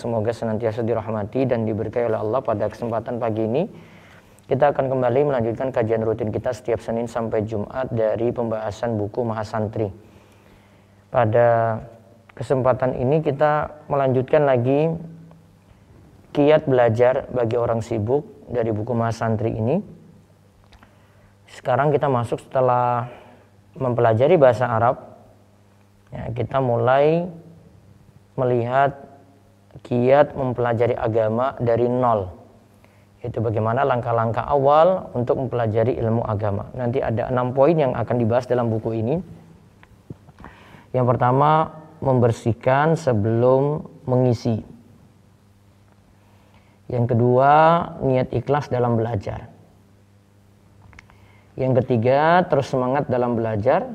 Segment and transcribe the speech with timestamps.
[0.00, 3.68] semoga senantiasa dirahmati dan diberkahi oleh Allah pada kesempatan pagi ini.
[4.48, 9.92] Kita akan kembali melanjutkan kajian rutin kita setiap Senin sampai Jumat dari pembahasan buku Mahasantri.
[11.12, 11.78] Pada
[12.32, 14.96] kesempatan ini kita melanjutkan lagi
[16.32, 19.78] kiat belajar bagi orang sibuk dari buku Mahasantri ini.
[21.46, 23.06] Sekarang kita masuk setelah
[23.76, 24.98] mempelajari bahasa Arab.
[26.10, 27.30] Ya, kita mulai
[28.34, 29.09] melihat
[29.86, 32.26] kiat mempelajari agama dari nol.
[33.20, 36.72] Itu bagaimana langkah-langkah awal untuk mempelajari ilmu agama.
[36.72, 39.20] Nanti ada enam poin yang akan dibahas dalam buku ini.
[40.96, 44.64] Yang pertama, membersihkan sebelum mengisi.
[46.90, 47.52] Yang kedua,
[48.02, 49.52] niat ikhlas dalam belajar.
[51.54, 53.86] Yang ketiga, terus semangat dalam belajar.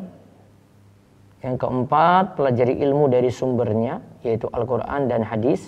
[1.45, 5.61] Yang keempat, pelajari ilmu dari sumbernya, yaitu Al-Quran dan hadis.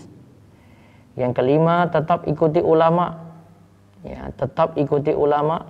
[1.13, 3.13] Yang kelima, tetap ikuti ulama.
[4.01, 5.69] Ya, tetap ikuti ulama.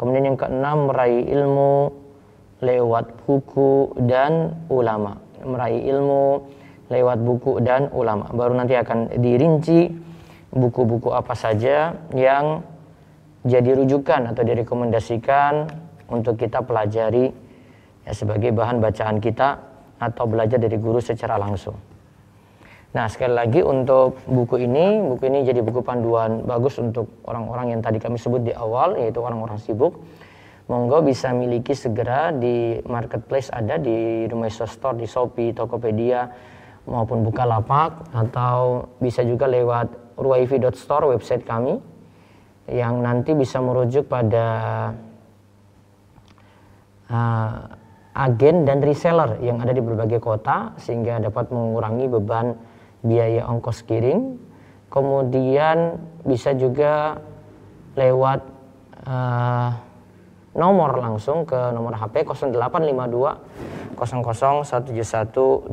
[0.00, 1.92] Kemudian yang keenam, meraih ilmu
[2.64, 5.20] lewat buku dan ulama.
[5.44, 6.48] Meraih ilmu
[6.88, 8.32] lewat buku dan ulama.
[8.32, 9.92] Baru nanti akan dirinci
[10.48, 12.64] buku-buku apa saja yang
[13.44, 15.68] jadi rujukan atau direkomendasikan
[16.08, 17.45] untuk kita pelajari
[18.06, 19.58] ya sebagai bahan bacaan kita
[19.98, 21.74] atau belajar dari guru secara langsung.
[22.94, 27.80] Nah, sekali lagi untuk buku ini, buku ini jadi buku panduan bagus untuk orang-orang yang
[27.84, 30.00] tadi kami sebut di awal, yaitu orang-orang sibuk.
[30.66, 36.24] Monggo bisa miliki segera di marketplace ada di Rumah Store, di Shopee, Tokopedia,
[36.88, 41.76] maupun Bukalapak, atau bisa juga lewat ruwaifi.store website kami,
[42.72, 44.46] yang nanti bisa merujuk pada
[47.12, 47.85] uh,
[48.16, 52.56] agen dan reseller yang ada di berbagai kota sehingga dapat mengurangi beban
[53.04, 54.40] biaya ongkos kirim.
[54.88, 57.20] Kemudian bisa juga
[57.92, 58.40] lewat
[59.04, 59.76] uh,
[60.56, 65.68] nomor langsung ke nomor HP 0852 00171222.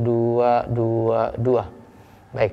[2.36, 2.52] Baik.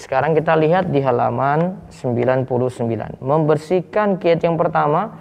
[0.00, 3.20] Sekarang kita lihat di halaman 99.
[3.20, 5.12] Membersihkan kiat yang pertama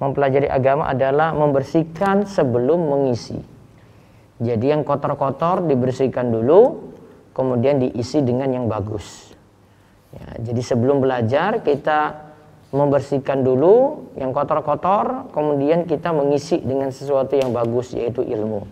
[0.00, 3.36] mempelajari agama adalah membersihkan sebelum mengisi.
[4.40, 6.90] Jadi yang kotor-kotor dibersihkan dulu,
[7.36, 9.36] kemudian diisi dengan yang bagus.
[10.10, 12.32] Ya, jadi sebelum belajar kita
[12.72, 18.64] membersihkan dulu yang kotor-kotor, kemudian kita mengisi dengan sesuatu yang bagus yaitu ilmu.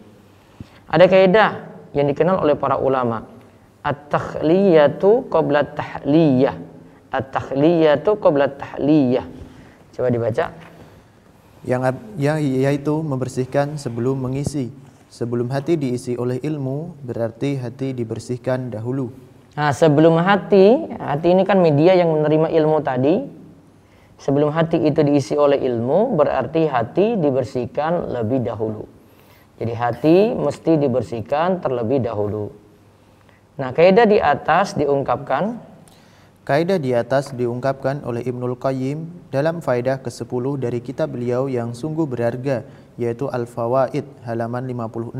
[0.88, 1.50] Ada kaidah
[1.92, 3.28] yang dikenal oleh para ulama.
[3.84, 6.56] At-takhliyatu qabla tahliyah.
[7.12, 9.26] At-takhliyatu qabla tahliyah.
[9.92, 10.67] Coba dibaca
[11.66, 11.82] yang
[12.18, 14.70] ya, yaitu membersihkan sebelum mengisi.
[15.08, 19.08] Sebelum hati diisi oleh ilmu, berarti hati dibersihkan dahulu.
[19.56, 23.16] Nah, sebelum hati, hati ini kan media yang menerima ilmu tadi.
[24.18, 28.84] Sebelum hati itu diisi oleh ilmu, berarti hati dibersihkan lebih dahulu.
[29.58, 32.54] Jadi hati mesti dibersihkan terlebih dahulu.
[33.58, 35.58] Nah, kaidah di atas diungkapkan
[36.48, 42.08] Kaidah di atas diungkapkan oleh Ibnul Qayyim dalam faedah ke-10 dari kitab beliau yang sungguh
[42.08, 42.64] berharga
[42.96, 45.12] yaitu Al-Fawaid halaman 56.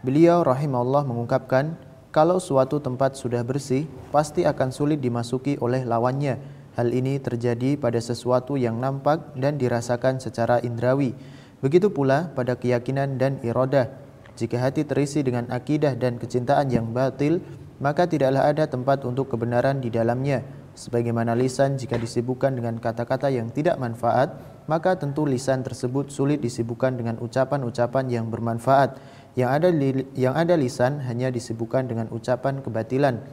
[0.00, 1.76] Beliau rahimahullah mengungkapkan
[2.08, 6.40] kalau suatu tempat sudah bersih pasti akan sulit dimasuki oleh lawannya.
[6.72, 11.12] Hal ini terjadi pada sesuatu yang nampak dan dirasakan secara indrawi.
[11.60, 13.92] Begitu pula pada keyakinan dan iradah.
[14.40, 17.44] Jika hati terisi dengan akidah dan kecintaan yang batil,
[17.78, 20.44] maka tidaklah ada tempat untuk kebenaran di dalamnya.
[20.76, 24.36] Sebagaimana lisan jika disibukkan dengan kata-kata yang tidak manfaat,
[24.68, 29.00] maka tentu lisan tersebut sulit disibukkan dengan ucapan-ucapan yang bermanfaat.
[29.36, 29.68] Yang ada
[30.16, 33.24] yang ada lisan hanya disibukkan dengan ucapan kebatilan.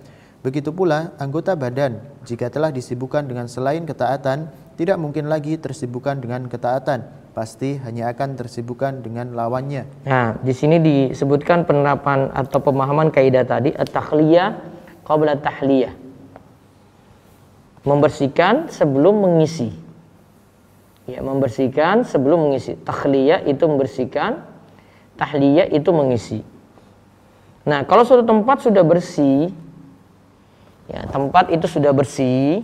[0.44, 6.50] Begitu pula anggota badan jika telah disibukkan dengan selain ketaatan, tidak mungkin lagi tersibukkan dengan
[6.50, 9.90] ketaatan pasti hanya akan tersibukkan dengan lawannya.
[10.06, 14.54] Nah, di sini disebutkan penerapan atau pemahaman kaidah tadi at-takhliyah
[15.04, 15.94] qabla tahliyah.
[17.84, 19.74] Membersihkan sebelum mengisi.
[21.04, 22.80] Ya, membersihkan sebelum mengisi.
[22.80, 24.40] Takhliyah itu membersihkan,
[25.20, 26.40] tahliyah itu mengisi.
[27.68, 29.52] Nah, kalau suatu tempat sudah bersih,
[30.88, 32.64] ya, tempat itu sudah bersih,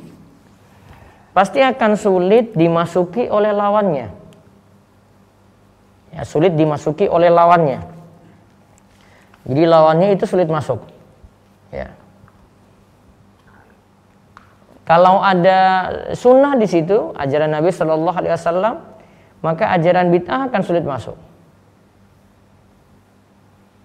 [1.40, 4.20] pasti akan sulit dimasuki oleh lawannya
[6.14, 7.80] ya, sulit dimasuki oleh lawannya.
[9.50, 10.84] Jadi lawannya itu sulit masuk.
[11.74, 11.96] Ya.
[14.86, 18.76] Kalau ada sunnah di situ, ajaran Nabi Shallallahu Alaihi Wasallam,
[19.46, 21.14] maka ajaran bid'ah akan sulit masuk.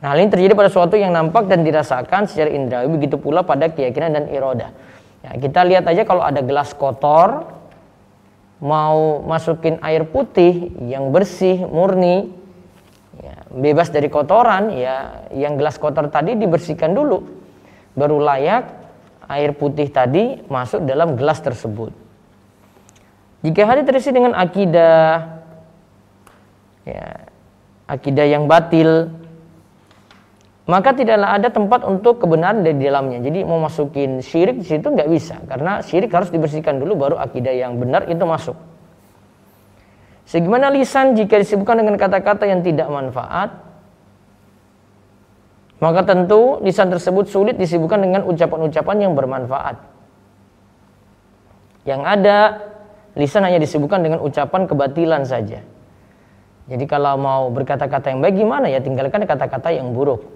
[0.01, 3.69] Nah, hal ini terjadi pada sesuatu yang nampak dan dirasakan secara indrawi, begitu pula pada
[3.73, 4.73] keyakinan dan iroda.
[5.25, 7.49] Ya, kita lihat aja kalau ada gelas kotor,
[8.61, 12.29] mau masukin air putih yang bersih, murni,
[13.17, 17.25] ya, bebas dari kotoran, ya yang gelas kotor tadi dibersihkan dulu,
[17.97, 18.69] baru layak
[19.33, 21.97] air putih tadi masuk dalam gelas tersebut.
[23.41, 25.41] Jika hati terisi dengan akidah,
[26.85, 27.09] ya,
[27.89, 29.09] akidah yang batil,
[30.65, 33.21] maka tidaklah ada tempat untuk kebenaran dari dalamnya.
[33.21, 37.53] Jadi mau masukin syirik di situ nggak bisa karena syirik harus dibersihkan dulu baru akidah
[37.53, 38.57] yang benar itu masuk.
[40.25, 43.61] Sebagaimana lisan jika disebutkan dengan kata-kata yang tidak manfaat,
[45.85, 49.77] maka tentu lisan tersebut sulit disibukkan dengan ucapan-ucapan yang bermanfaat.
[51.85, 52.39] Yang ada
[53.21, 55.61] lisan hanya disibukkan dengan ucapan kebatilan saja.
[56.65, 60.34] Jadi kalau mau berkata-kata yang baik gimana ya tinggalkan kata-kata yang buruk.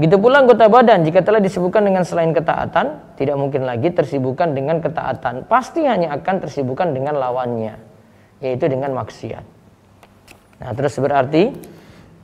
[0.00, 4.80] Begitu pula anggota badan jika telah disibukkan dengan selain ketaatan, tidak mungkin lagi tersibukkan dengan
[4.80, 5.44] ketaatan.
[5.44, 7.76] Pasti hanya akan tersibukkan dengan lawannya,
[8.40, 9.44] yaitu dengan maksiat.
[10.64, 11.52] Nah, terus berarti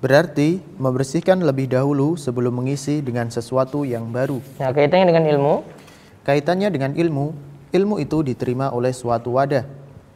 [0.01, 4.41] berarti membersihkan lebih dahulu sebelum mengisi dengan sesuatu yang baru.
[4.57, 5.55] Nah, kaitannya dengan ilmu?
[6.25, 7.37] Kaitannya dengan ilmu,
[7.77, 9.69] ilmu itu diterima oleh suatu wadah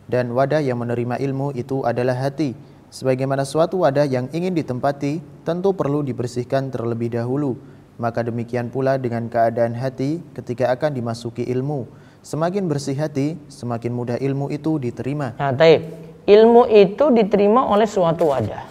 [0.09, 2.57] dan wadah yang menerima ilmu itu adalah hati
[2.91, 7.55] Sebagaimana suatu wadah yang ingin ditempati tentu perlu dibersihkan terlebih dahulu.
[8.03, 11.87] Maka demikian pula dengan keadaan hati ketika akan dimasuki ilmu.
[12.27, 15.39] Semakin bersih hati, semakin mudah ilmu itu diterima.
[15.39, 15.87] Nah, taib.
[16.27, 18.67] Ilmu itu diterima oleh suatu wadah.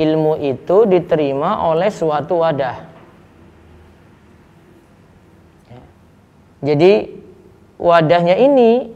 [0.00, 2.76] Ilmu itu diterima oleh suatu wadah.
[5.70, 5.82] Ya.
[6.72, 6.92] Jadi
[7.78, 8.90] wadahnya ini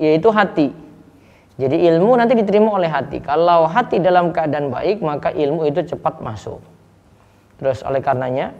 [0.00, 0.72] yaitu hati.
[1.60, 3.20] Jadi ilmu nanti diterima oleh hati.
[3.20, 6.56] Kalau hati dalam keadaan baik, maka ilmu itu cepat masuk.
[7.60, 8.56] Terus oleh karenanya?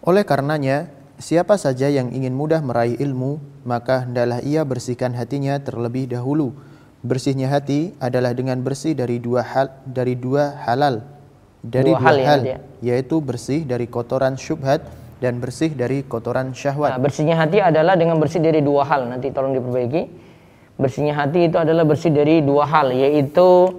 [0.00, 0.88] Oleh karenanya,
[1.20, 3.36] siapa saja yang ingin mudah meraih ilmu,
[3.68, 6.56] maka hendaklah ia bersihkan hatinya terlebih dahulu.
[7.04, 11.04] Bersihnya hati adalah dengan bersih dari dua hal dari dua halal.
[11.60, 14.82] Dari dua, dua hal, hal ya, yaitu bersih dari kotoran syubhat
[15.22, 16.98] dan bersih dari kotoran syahwat.
[16.98, 19.06] Nah, bersihnya hati adalah dengan bersih dari dua hal.
[19.06, 20.31] Nanti tolong diperbaiki
[20.82, 23.70] Bersihnya hati itu adalah bersih dari dua hal yaitu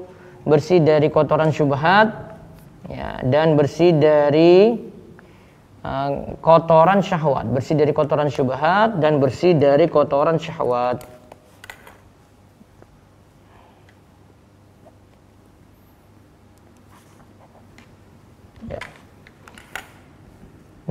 [0.47, 2.15] bersih dari kotoran syubhat
[2.87, 4.79] ya, dan bersih dari
[5.83, 11.03] uh, kotoran syahwat, bersih dari kotoran syubhat dan bersih dari kotoran syahwat.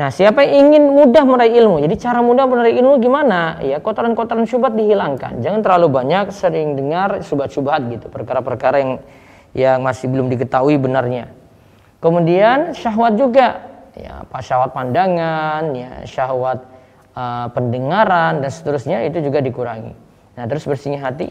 [0.03, 1.79] Nah, siapa yang ingin mudah meraih ilmu?
[1.79, 3.63] Jadi cara mudah meraih ilmu gimana?
[3.63, 5.39] Ya, kotoran-kotoran syubhat dihilangkan.
[5.39, 8.93] Jangan terlalu banyak sering dengar syubhat-syubhat gitu, perkara-perkara yang
[9.55, 11.31] yang masih belum diketahui benarnya.
[12.03, 13.63] Kemudian syahwat juga,
[13.95, 16.67] ya, apa syahwat pandangan, ya, syahwat
[17.15, 19.95] uh, pendengaran dan seterusnya itu juga dikurangi.
[20.35, 21.31] Nah, terus bersihnya hati.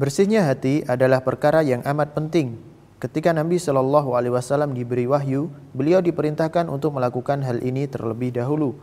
[0.00, 2.56] Bersihnya hati adalah perkara yang amat penting
[2.98, 8.74] Ketika Nabi Shallallahu Alaihi Wasallam diberi wahyu, beliau diperintahkan untuk melakukan hal ini terlebih dahulu.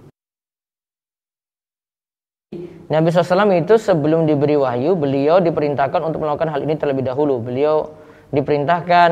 [2.88, 7.44] Nabi SAW itu sebelum diberi wahyu, beliau diperintahkan untuk melakukan hal ini terlebih dahulu.
[7.44, 7.92] Beliau
[8.32, 9.10] diperintahkan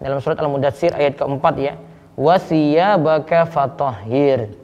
[0.00, 1.76] dalam surat Al-Mudassir ayat keempat ya,
[2.16, 4.54] wasiya baka fatahhir.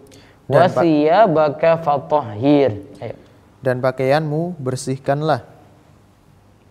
[0.48, 2.88] Wasiya baka fatahhir.
[3.60, 5.44] Dan pakaianmu bersihkanlah.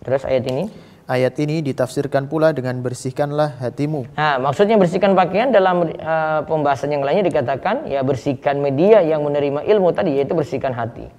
[0.02, 0.66] Terus ayat ini?
[1.04, 4.08] Ayat ini ditafsirkan pula dengan bersihkanlah hatimu.
[4.16, 9.68] Nah, maksudnya bersihkan pakaian dalam uh, pembahasan yang lainnya dikatakan ya bersihkan media yang menerima
[9.68, 11.12] ilmu tadi yaitu bersihkan hati.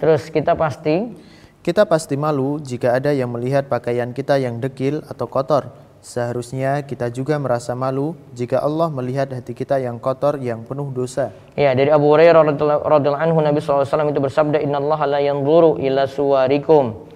[0.00, 1.12] Terus kita pasti
[1.60, 5.68] kita pasti malu jika ada yang melihat pakaian kita yang dekil atau kotor.
[6.00, 11.36] Seharusnya kita juga merasa malu jika Allah melihat hati kita yang kotor yang penuh dosa.
[11.52, 16.08] Ya, dari Abu Hurairah radhiyallahu anhu Nabi SAW itu bersabda, "Inna Allah la yanzuru ila
[16.08, 17.11] suwarikum."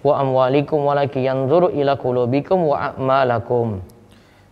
[0.00, 3.84] Wa amwalikum walaki yanzuru ila qulubikum wa a'malakum.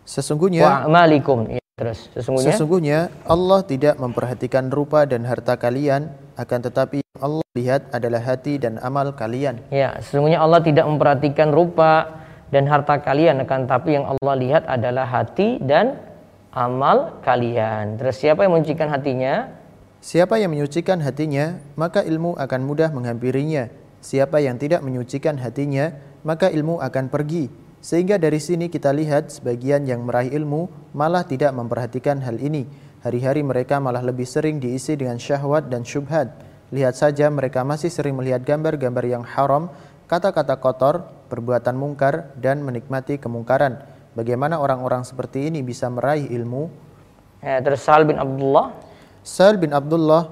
[0.05, 1.49] Sesungguhnya wa a'malikum.
[1.53, 7.89] Ya, terus sesungguhnya Sesungguhnya Allah tidak memperhatikan rupa dan harta kalian, akan tetapi Allah lihat
[7.93, 9.61] adalah hati dan amal kalian.
[9.73, 15.05] Ya, sesungguhnya Allah tidak memperhatikan rupa dan harta kalian, akan tetapi yang Allah lihat adalah
[15.05, 16.01] hati dan
[16.53, 18.01] amal kalian.
[18.01, 19.53] Terus siapa yang menyucikan hatinya?
[19.99, 23.67] Siapa yang menyucikan hatinya, maka ilmu akan mudah menghampirinya
[23.99, 27.51] Siapa yang tidak menyucikan hatinya, maka ilmu akan pergi.
[27.79, 32.67] Sehingga dari sini kita lihat sebagian yang meraih ilmu malah tidak memperhatikan hal ini.
[33.07, 36.35] Hari-hari mereka malah lebih sering diisi dengan syahwat dan syubhat.
[36.75, 39.71] Lihat saja mereka masih sering melihat gambar-gambar yang haram,
[40.11, 43.79] kata-kata kotor, perbuatan mungkar, dan menikmati kemungkaran.
[44.19, 46.67] Bagaimana orang-orang seperti ini bisa meraih ilmu?
[47.39, 48.75] Ya, terus Sal bin Abdullah
[49.29, 50.25] Sal bin Abdullah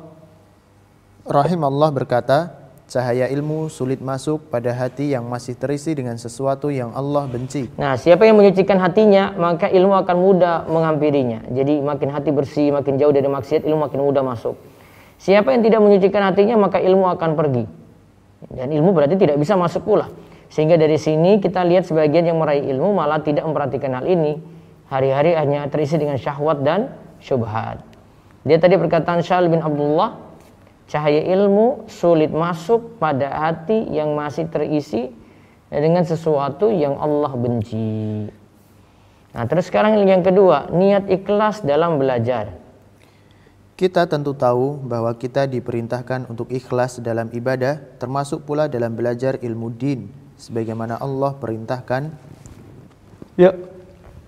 [1.29, 7.27] rahimallah berkata, cahaya ilmu sulit masuk pada hati yang masih terisi dengan sesuatu yang Allah
[7.27, 7.67] benci.
[7.75, 11.43] Nah, siapa yang menyucikan hatinya, maka ilmu akan mudah menghampirinya.
[11.51, 14.55] Jadi makin hati bersih, makin jauh dari maksiat, ilmu makin mudah masuk.
[15.19, 17.65] Siapa yang tidak menyucikan hatinya, maka ilmu akan pergi.
[18.47, 20.07] Dan ilmu berarti tidak bisa masuk pula.
[20.47, 24.39] Sehingga dari sini kita lihat sebagian yang meraih ilmu malah tidak memperhatikan hal ini.
[24.87, 27.83] Hari-hari hanya terisi dengan syahwat dan syubhat.
[28.47, 30.26] Dia tadi perkataan Syal bin Abdullah,
[30.87, 35.11] cahaya ilmu sulit masuk pada hati yang masih terisi
[35.67, 38.31] dengan sesuatu yang Allah benci.
[39.37, 42.57] Nah, terus sekarang yang kedua, niat ikhlas dalam belajar.
[43.77, 49.69] Kita tentu tahu bahwa kita diperintahkan untuk ikhlas dalam ibadah, termasuk pula dalam belajar ilmu
[49.77, 50.09] din,
[50.41, 52.09] sebagaimana Allah perintahkan.
[53.37, 53.53] Ya.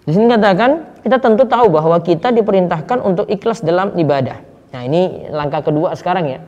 [0.05, 4.48] Di sini katakan kita tentu tahu bahwa kita diperintahkan untuk ikhlas dalam ibadah.
[4.69, 6.41] Nah ini langkah kedua sekarang ya.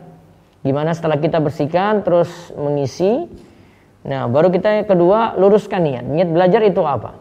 [0.61, 3.25] Gimana setelah kita bersihkan terus mengisi.
[4.05, 6.05] Nah baru kita yang kedua luruskan niat.
[6.05, 7.17] Niat belajar itu apa?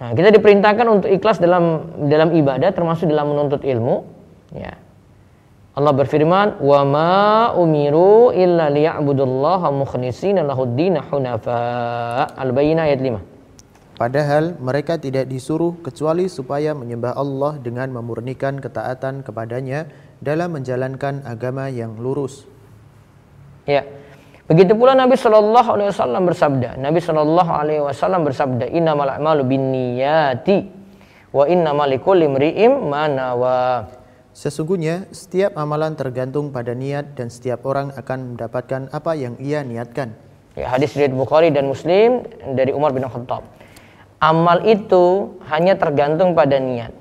[0.00, 4.02] Nah kita diperintahkan untuk ikhlas dalam dalam ibadah termasuk dalam menuntut ilmu.
[4.56, 4.76] Ya.
[5.72, 13.31] Allah berfirman, "Wa ma umiru illa liya'budullaha mukhlishina lahuddin hunafa." Al-Bayyinah ayat 5.
[14.02, 19.86] Padahal mereka tidak disuruh kecuali supaya menyembah Allah dengan memurnikan ketaatan kepadanya
[20.18, 22.42] dalam menjalankan agama yang lurus.
[23.62, 23.86] Ya.
[24.50, 26.82] Begitu pula Nabi Shallallahu alaihi wasallam bersabda.
[26.82, 30.66] Nabi Shallallahu alaihi wasallam bersabda, "Innamal a'malu binniyati
[31.30, 33.86] wa innamal likulli imri'in ma nawa."
[34.34, 40.10] Sesungguhnya setiap amalan tergantung pada niat dan setiap orang akan mendapatkan apa yang ia niatkan.
[40.58, 42.26] Ya, hadis riwayat Bukhari dan Muslim
[42.58, 43.61] dari Umar bin Khattab.
[44.22, 46.94] Amal itu hanya tergantung pada niat.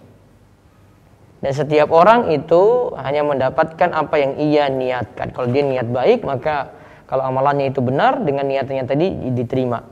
[1.42, 5.30] Dan setiap orang itu hanya mendapatkan apa yang ia niatkan.
[5.30, 6.74] Kalau dia niat baik, maka
[7.06, 9.86] kalau amalannya itu benar dengan niatnya tadi diterima.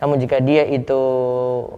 [0.00, 1.00] Namun jika dia itu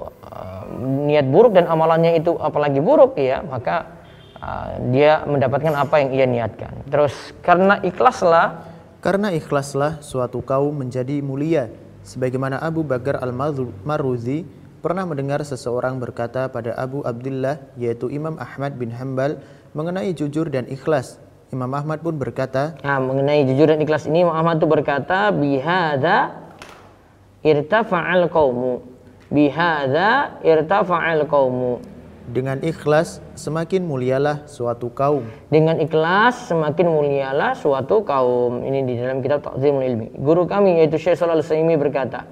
[0.06, 0.64] uh,
[1.06, 3.90] niat buruk dan amalannya itu apalagi buruk ya, maka
[4.38, 6.86] uh, dia mendapatkan apa yang ia niatkan.
[6.86, 8.70] Terus karena ikhlaslah
[9.02, 11.66] Karena ikhlaslah suatu kaum menjadi mulia.
[12.06, 18.90] Sebagaimana Abu Bakar Al-Maruzi pernah mendengar seseorang berkata pada Abu Abdullah yaitu Imam Ahmad bin
[18.90, 19.38] Hambal
[19.78, 21.22] mengenai jujur dan ikhlas.
[21.54, 26.34] Imam Ahmad pun berkata, Nah, mengenai jujur dan ikhlas ini Imam Ahmad itu berkata bihada
[27.46, 28.82] irtafa'al qaumu.
[29.30, 31.78] Bihada irtafa'al qaumu.
[32.22, 35.26] dengan ikhlas semakin mulialah suatu kaum.
[35.50, 38.62] Dengan ikhlas semakin mulialah suatu kaum.
[38.62, 40.08] Ini di dalam kitab Ta'zimul Ilmi.
[40.22, 42.22] Guru kami yaitu Syekh Shalal Saimi berkata,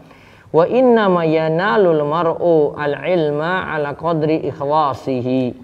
[0.51, 5.55] "Wa inna ma yanalul mar'u al-ilma ala qadri ikhlasihi."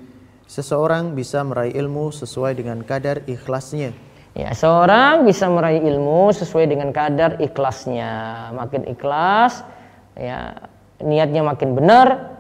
[0.47, 3.91] Seseorang bisa meraih ilmu sesuai dengan kadar ikhlasnya.
[4.37, 8.13] Ya, seorang bisa meraih ilmu sesuai dengan kadar ikhlasnya.
[8.55, 9.67] Makin ikhlas,
[10.15, 10.71] ya
[11.03, 12.37] niatnya makin benar,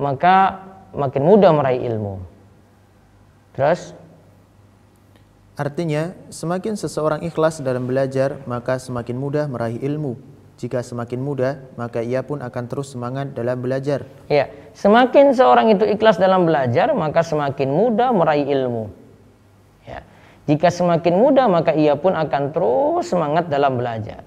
[0.00, 2.18] maka makin mudah meraih ilmu.
[3.54, 3.94] Terus
[5.54, 10.33] Artinya, semakin seseorang ikhlas dalam belajar, maka semakin mudah meraih ilmu.
[10.54, 14.06] Jika semakin mudah, maka ia pun akan terus semangat dalam belajar.
[14.30, 18.86] Ya, semakin seorang itu ikhlas dalam belajar, maka semakin mudah meraih ilmu.
[19.82, 20.06] Ya.
[20.46, 24.22] Jika semakin mudah, maka ia pun akan terus semangat dalam belajar.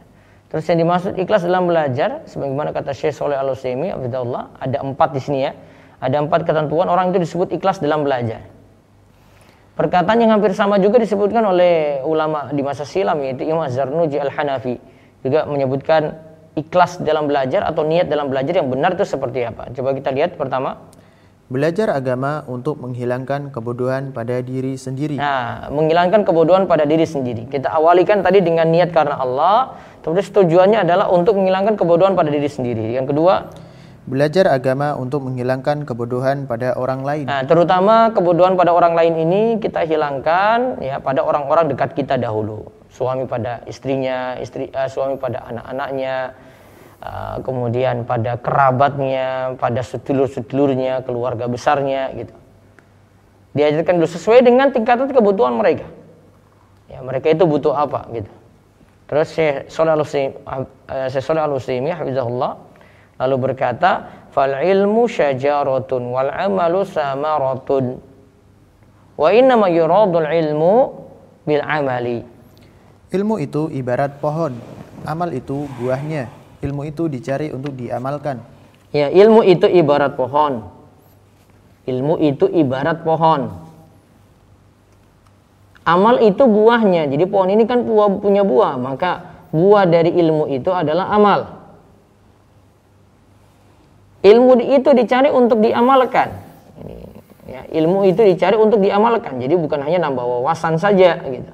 [0.51, 5.21] Terus yang dimaksud ikhlas dalam belajar, sebagaimana kata Syekh Soleh Al Utsaimin, ada empat di
[5.23, 5.55] sini ya.
[5.97, 8.43] Ada empat ketentuan orang itu disebut ikhlas dalam belajar.
[9.77, 14.81] Perkataan yang hampir sama juga disebutkan oleh ulama di masa silam yaitu Imam Zarnuji Al-Hanafi
[15.27, 16.15] juga menyebutkan
[16.57, 19.69] ikhlas dalam belajar atau niat dalam belajar yang benar itu seperti apa.
[19.75, 20.89] Coba kita lihat pertama.
[21.47, 25.15] Belajar agama untuk menghilangkan kebodohan pada diri sendiri.
[25.15, 27.47] Nah, menghilangkan kebodohan pada diri sendiri.
[27.47, 32.51] Kita awalikan tadi dengan niat karena Allah, terus tujuannya adalah untuk menghilangkan kebodohan pada diri
[32.51, 32.99] sendiri.
[32.99, 33.47] Yang kedua,
[34.07, 37.27] Belajar agama untuk menghilangkan kebodohan pada orang lain.
[37.27, 42.71] Nah, terutama kebodohan pada orang lain ini kita hilangkan ya pada orang-orang dekat kita dahulu.
[42.97, 46.33] Suami pada istrinya, istri uh, suami pada anak-anaknya,
[47.05, 52.33] uh, kemudian pada kerabatnya, pada sedulur-sedulurnya, keluarga besarnya gitu.
[53.53, 55.85] Diajarkan dulu sesuai dengan tingkatan kebutuhan mereka.
[56.89, 58.33] Ya, mereka itu butuh apa gitu.
[59.07, 62.51] Terus Syekh Shalih Al-Utsaimin hafizahullah
[63.17, 67.97] lalu berkata fal ilmu syajaratun wal amalu samaratun
[69.17, 70.75] wa inna ma yuradul ilmu
[71.47, 72.21] bil amali
[73.07, 74.59] Ilmu itu ibarat pohon,
[75.07, 76.27] amal itu buahnya.
[76.59, 78.43] Ilmu itu dicari untuk diamalkan.
[78.91, 80.67] Ya, ilmu itu ibarat pohon.
[81.87, 83.47] Ilmu itu ibarat pohon.
[85.87, 87.07] Amal itu buahnya.
[87.07, 87.87] Jadi pohon ini kan
[88.19, 91.39] punya buah, maka buah dari ilmu itu adalah amal.
[94.19, 96.27] Ilmu itu dicari untuk diamalkan.
[97.47, 99.39] Ya, ilmu itu dicari untuk diamalkan.
[99.39, 101.53] Jadi bukan hanya nambah wawasan saja gitu.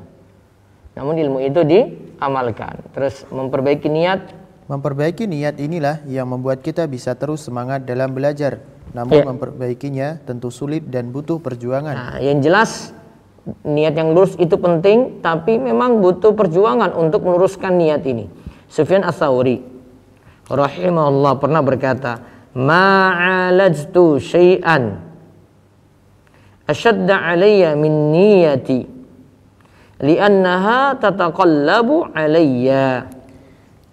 [0.94, 2.82] Namun ilmu itu diamalkan.
[2.94, 4.22] Terus memperbaiki niat.
[4.70, 8.62] Memperbaiki niat inilah yang membuat kita bisa terus semangat dalam belajar.
[8.94, 9.26] Namun ya.
[9.26, 11.96] memperbaikinya tentu sulit dan butuh perjuangan.
[11.98, 12.94] Nah, yang jelas
[13.66, 18.30] niat yang lurus itu penting, tapi memang butuh perjuangan untuk meluruskan niat ini.
[18.70, 19.66] Sufyan Ats-Tsauri
[20.48, 22.22] rahimahullah pernah berkata,
[22.54, 25.02] "Ma'alajtu syai'an
[26.70, 28.93] ashadda alayya min niyati
[30.04, 33.08] li'annaha tataqallabu alayya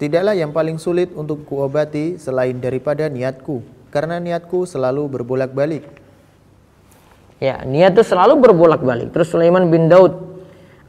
[0.01, 3.61] Tidaklah yang paling sulit untuk kuobati selain daripada niatku
[3.93, 5.85] karena niatku selalu berbolak-balik.
[7.37, 9.13] Ya, niat itu selalu berbolak-balik.
[9.13, 10.17] Terus Sulaiman bin Daud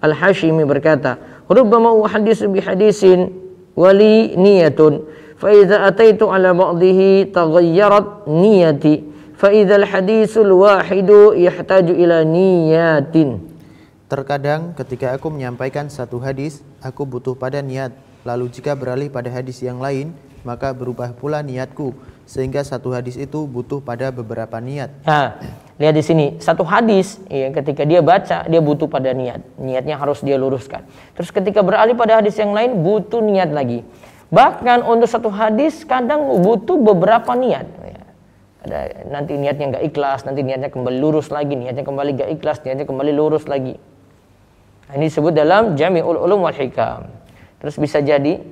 [0.01, 3.37] Al-Hashimi berkata, "Rubbama uhaddisu bi hadisin
[3.77, 5.05] wali niyatun,
[5.37, 9.05] fa idza ataitu ala ba'dihi taghayyarat niyati,
[9.37, 13.52] fa idza al-hadisul wahidu yahtaju ila niyatin."
[14.13, 17.97] Terkadang ketika aku menyampaikan satu hadis, aku butuh pada niat.
[18.29, 20.13] Lalu jika beralih pada hadis yang lain,
[20.45, 21.97] maka berubah pula niatku.
[22.29, 24.93] Sehingga satu hadis itu butuh pada beberapa niat.
[25.09, 25.41] Nah,
[25.81, 26.37] lihat di sini.
[26.45, 29.41] Satu hadis, ya, ketika dia baca, dia butuh pada niat.
[29.57, 30.85] Niatnya harus dia luruskan.
[31.17, 33.81] Terus ketika beralih pada hadis yang lain, butuh niat lagi.
[34.29, 37.65] Bahkan untuk satu hadis, kadang butuh beberapa niat
[38.63, 42.87] ada nanti niatnya nggak ikhlas, nanti niatnya kembali lurus lagi, niatnya kembali nggak ikhlas, niatnya
[42.87, 43.75] kembali lurus lagi.
[44.93, 47.09] Ini disebut dalam Jami'ul Ulum wal Hikam.
[47.65, 48.43] Terus bisa jadi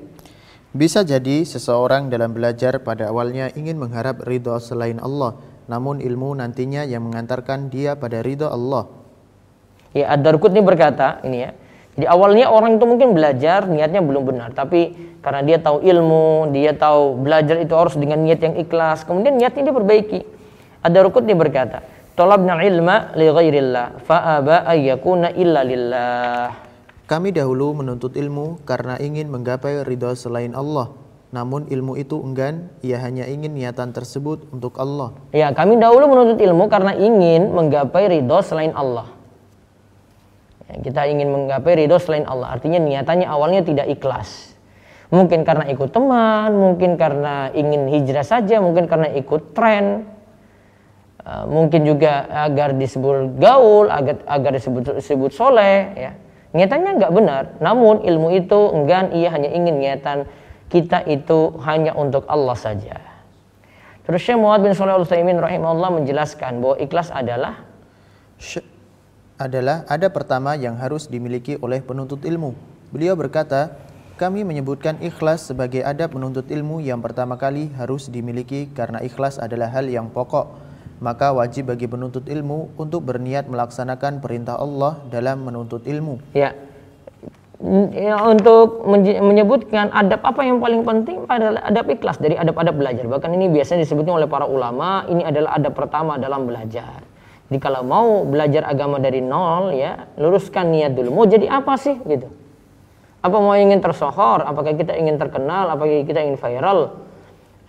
[0.70, 5.34] bisa jadi seseorang dalam belajar pada awalnya ingin mengharap ridho selain Allah,
[5.66, 8.86] namun ilmu nantinya yang mengantarkan dia pada ridho Allah.
[9.90, 11.50] Ya, Ad-Darqutni berkata, ini ya,
[11.98, 16.70] jadi awalnya orang itu mungkin belajar niatnya belum benar, tapi karena dia tahu ilmu, dia
[16.70, 20.20] tahu belajar itu harus dengan niat yang ikhlas, kemudian niatnya dia perbaiki.
[20.86, 21.82] Ada rukut dia berkata,
[22.18, 26.48] "Talabna ilma li ghairillah fa aba ayyakuna illa lillah."
[27.10, 30.94] Kami dahulu menuntut ilmu karena ingin menggapai ridha selain Allah.
[31.30, 35.14] Namun ilmu itu enggan, ia hanya ingin niatan tersebut untuk Allah.
[35.30, 39.06] Ya, kami dahulu menuntut ilmu karena ingin menggapai ridho selain Allah.
[40.66, 42.50] Ya, kita ingin menggapai ridho selain Allah.
[42.50, 44.58] Artinya niatannya awalnya tidak ikhlas.
[45.14, 50.09] Mungkin karena ikut teman, mungkin karena ingin hijrah saja, mungkin karena ikut tren,
[51.24, 55.92] uh, mungkin juga agar disebut gaul, agar agar disebut disebut soleh.
[55.96, 56.12] Ya.
[56.50, 57.42] Niatannya nggak benar.
[57.62, 60.26] Namun ilmu itu enggan, ia hanya ingin niatan
[60.70, 62.98] kita itu hanya untuk Allah saja.
[64.06, 67.62] Terus Syekh Muhammad bin Shalih Al Utsaimin rahimahullah menjelaskan bahwa ikhlas adalah
[69.38, 72.54] adalah ada pertama yang harus dimiliki oleh penuntut ilmu.
[72.90, 73.78] Beliau berkata,
[74.18, 79.70] kami menyebutkan ikhlas sebagai adab menuntut ilmu yang pertama kali harus dimiliki karena ikhlas adalah
[79.72, 80.69] hal yang pokok.
[81.00, 86.20] Maka wajib bagi penuntut ilmu untuk berniat melaksanakan perintah Allah dalam menuntut ilmu.
[86.36, 86.52] Ya,
[87.96, 93.08] ya untuk menyebutkan adab apa yang paling penting adalah adab ikhlas dari adab-adab belajar.
[93.08, 97.00] Bahkan ini biasanya disebutnya oleh para ulama, ini adalah adab pertama dalam belajar.
[97.48, 101.16] Jadi kalau mau belajar agama dari nol ya, luruskan niat dulu.
[101.16, 102.28] Mau jadi apa sih gitu?
[103.24, 104.44] Apa mau ingin tersohor?
[104.44, 105.68] Apakah kita ingin terkenal?
[105.72, 107.08] Apakah kita ingin viral?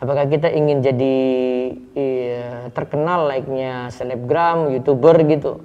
[0.02, 1.18] Apakah kita ingin jadi
[1.94, 5.62] iya, terkenal like-nya selebgram, youtuber gitu?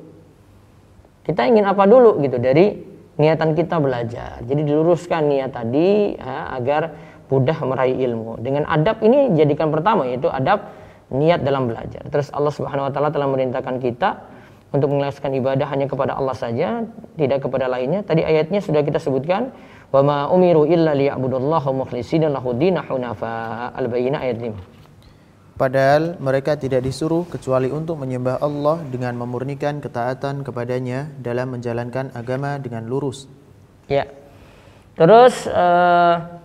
[1.24, 2.76] Kita ingin apa dulu gitu dari
[3.16, 4.44] niatan kita belajar.
[4.44, 6.92] Jadi diluruskan niat tadi ya, agar
[7.32, 8.36] mudah meraih ilmu.
[8.44, 10.68] Dengan adab ini jadikan pertama yaitu adab
[11.08, 12.04] niat dalam belajar.
[12.12, 14.20] Terus Allah Subhanahu wa taala telah merintahkan kita
[14.74, 16.84] untuk mengikhlaskan ibadah hanya kepada Allah saja,
[17.16, 18.04] tidak kepada lainnya.
[18.04, 19.54] Tadi ayatnya sudah kita sebutkan,
[19.96, 25.56] "Wa ma umiru illa liya'budullaha mukhlishina lahu hunafa." Al-Bayyinah ayat 5.
[25.56, 32.60] Padahal mereka tidak disuruh kecuali untuk menyembah Allah dengan memurnikan ketaatan kepadanya dalam menjalankan agama
[32.60, 33.24] dengan lurus.
[33.88, 34.04] Ya.
[35.00, 36.44] Terus uh,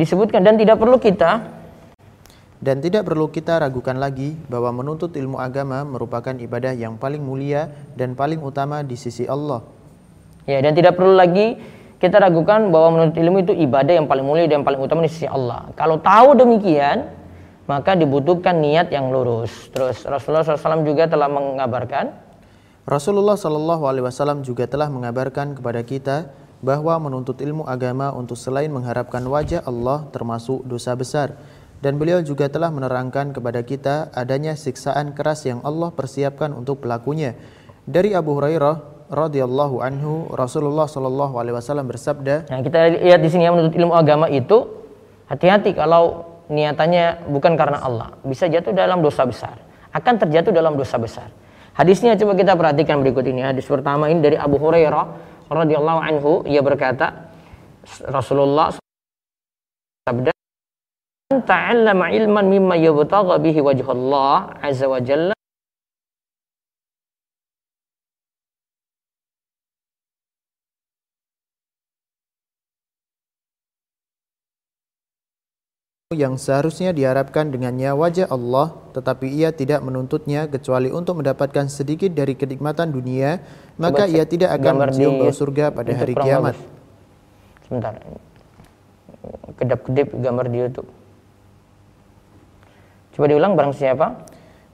[0.00, 1.60] disebutkan dan tidak perlu kita
[2.60, 7.72] dan tidak perlu kita ragukan lagi bahwa menuntut ilmu agama merupakan ibadah yang paling mulia
[7.96, 9.64] dan paling utama di sisi Allah.
[10.44, 11.56] Ya, dan tidak perlu lagi
[12.00, 15.28] kita ragukan bahwa menuntut ilmu itu ibadah yang paling mulia dan paling utama di sisi
[15.28, 15.68] Allah.
[15.76, 17.12] Kalau tahu demikian,
[17.68, 19.68] maka dibutuhkan niat yang lurus.
[19.68, 22.10] Terus Rasulullah SAW juga telah mengabarkan.
[22.88, 26.32] Rasulullah SAW juga telah mengabarkan kepada kita
[26.64, 31.36] bahwa menuntut ilmu agama untuk selain mengharapkan wajah Allah termasuk dosa besar
[31.80, 37.32] Dan beliau juga telah menerangkan kepada kita adanya siksaan keras yang Allah persiapkan untuk pelakunya.
[37.88, 43.44] Dari Abu Hurairah radhiyallahu anhu Rasulullah shallallahu alaihi wasallam bersabda, Nah, kita lihat di sini
[43.44, 44.70] ya menuntut ilmu agama itu
[45.26, 49.58] hati-hati kalau niatannya bukan karena Allah, bisa jatuh dalam dosa besar.
[49.90, 51.34] Akan terjatuh dalam dosa besar.
[51.74, 53.42] Hadisnya coba kita perhatikan berikut ini.
[53.42, 55.04] Hadis pertama ini dari Abu Hurairah
[55.50, 57.30] radhiyallahu anhu, ia berkata
[58.06, 58.70] Rasulullah
[60.06, 60.30] sabda
[61.30, 65.39] ta'allama ilman mimma yubtagha bihi wajhullah azza wa jalla
[76.10, 82.34] yang seharusnya diharapkan dengannya wajah Allah, tetapi ia tidak menuntutnya kecuali untuk mendapatkan sedikit dari
[82.34, 83.38] kenikmatan dunia,
[83.78, 86.58] maka Coba ia tidak akan mencium bau surga pada hari kiamat.
[86.58, 87.62] bagus.
[87.62, 87.94] Sebentar.
[89.54, 90.90] Kedap-kedip gambar di YouTube.
[93.14, 94.26] Coba diulang barang siapa?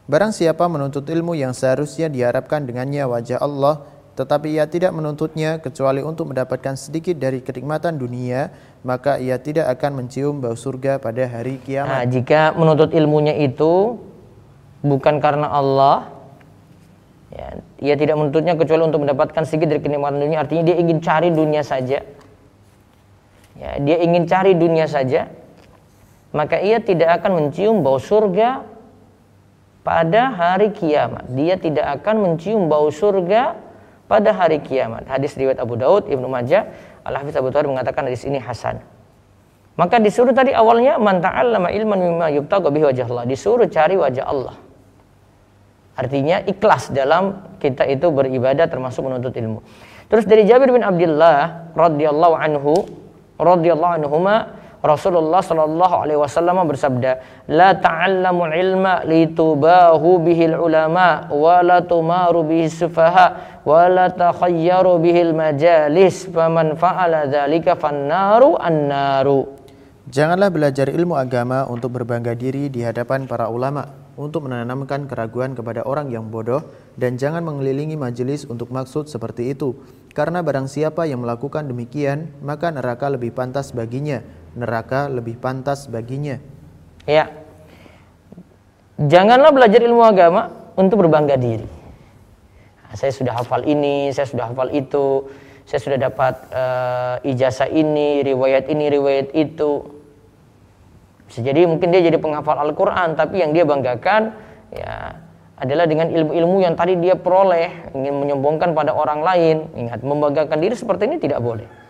[0.09, 3.85] Barang siapa menuntut ilmu yang seharusnya diharapkan dengannya wajah Allah,
[4.17, 8.49] tetapi ia tidak menuntutnya kecuali untuk mendapatkan sedikit dari kenikmatan dunia,
[8.81, 12.09] maka ia tidak akan mencium bau surga pada hari Nah, kiamat.
[12.09, 14.01] jika menuntut ilmunya itu
[14.81, 16.09] bukan karena Allah,
[17.29, 20.41] ya, ia tidak menuntutnya kecuali untuk mendapatkan sedikit dari kenikmatan dunia.
[20.41, 22.01] Artinya dia ingin cari dunia saja.
[23.57, 25.29] Ya, dia ingin cari dunia saja,
[26.33, 28.65] maka ia tidak akan mencium bau surga
[29.85, 31.29] pada hari kiamat.
[31.37, 33.66] Dia tidak akan mencium bau surga
[34.07, 35.07] pada hari kiamat.
[35.11, 36.71] Hadis riwayat Abu Daud, Ibnu Majah,
[37.07, 38.83] Al-Hafiz Abu Thawir mengatakan hadis ini hasan.
[39.77, 43.25] Maka disuruh tadi awalnya man ta'allama ilman mimma yubtagha bihi wajh Allah.
[43.29, 44.57] Disuruh cari wajah Allah.
[45.97, 49.61] Artinya ikhlas dalam kita itu beribadah termasuk menuntut ilmu.
[50.07, 52.73] Terus dari Jabir bin Abdullah radhiyallahu anhu
[53.37, 54.35] radhiyallahu anhuma
[54.87, 62.71] Rasulullah sallallahu alaihi wasallam bersabda, "La ta'allamu ilma litubahu bihil ulama wa la tumaru bihi
[62.71, 67.27] sufaha wa la takhayyaru bihil majalis faman fa'ala
[68.63, 69.59] annaru."
[70.07, 75.83] Janganlah belajar ilmu agama untuk berbangga diri di hadapan para ulama, untuk menanamkan keraguan kepada
[75.83, 76.63] orang yang bodoh,
[76.95, 79.75] dan jangan mengelilingi majelis untuk maksud seperti itu.
[80.15, 84.23] Karena barang siapa yang melakukan demikian, maka neraka lebih pantas baginya.
[84.57, 86.41] Neraka lebih pantas baginya.
[87.05, 87.29] Ya.
[88.97, 91.69] Janganlah belajar ilmu agama untuk berbangga diri.
[92.89, 95.29] Nah, saya sudah hafal ini, saya sudah hafal itu,
[95.69, 99.85] saya sudah dapat uh, ijazah ini, riwayat ini, riwayat itu.
[101.29, 104.33] Bisa jadi mungkin dia jadi penghafal Al-Quran, tapi yang dia banggakan
[104.73, 105.21] ya
[105.57, 109.57] adalah dengan ilmu-ilmu yang tadi dia peroleh, ingin menyombongkan pada orang lain.
[109.77, 111.86] Ingat, membanggakan diri seperti ini tidak boleh.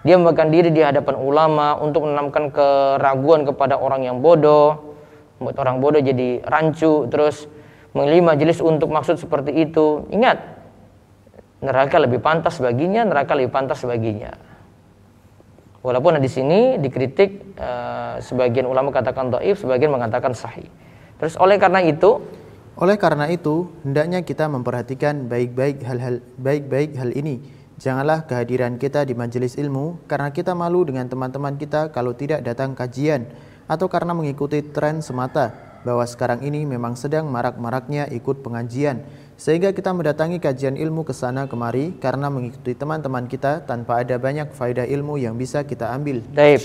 [0.00, 4.96] Dia membanggakan diri di hadapan ulama untuk menanamkan keraguan kepada orang yang bodoh,
[5.36, 7.44] membuat orang bodoh jadi rancu, terus
[7.92, 10.08] mengelih majelis untuk maksud seperti itu.
[10.08, 10.40] Ingat,
[11.60, 14.32] neraka lebih pantas baginya, neraka lebih pantas baginya.
[15.80, 20.68] Walaupun di sini dikritik eh, sebagian ulama katakan dhaif, sebagian mengatakan sahih.
[21.20, 22.24] Terus oleh karena itu,
[22.80, 27.59] Oleh karena itu, hendaknya kita memperhatikan baik-baik hal-hal baik-baik hal ini.
[27.80, 32.76] Janganlah kehadiran kita di majelis ilmu karena kita malu dengan teman-teman kita kalau tidak datang
[32.76, 33.24] kajian
[33.64, 39.00] atau karena mengikuti tren semata bahwa sekarang ini memang sedang marak-maraknya ikut pengajian
[39.40, 44.52] sehingga kita mendatangi kajian ilmu ke sana kemari karena mengikuti teman-teman kita tanpa ada banyak
[44.52, 46.20] faedah ilmu yang bisa kita ambil.
[46.36, 46.60] Daib.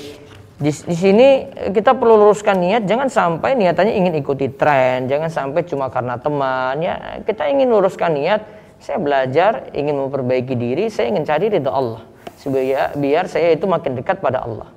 [0.55, 5.63] Di, di sini kita perlu luruskan niat, jangan sampai niatannya ingin ikuti tren, jangan sampai
[5.67, 6.79] cuma karena teman.
[6.79, 12.03] Ya, kita ingin luruskan niat, saya belajar, ingin memperbaiki diri, saya ingin cari ridho Allah.
[12.35, 14.69] Supaya biar saya itu makin dekat pada Allah.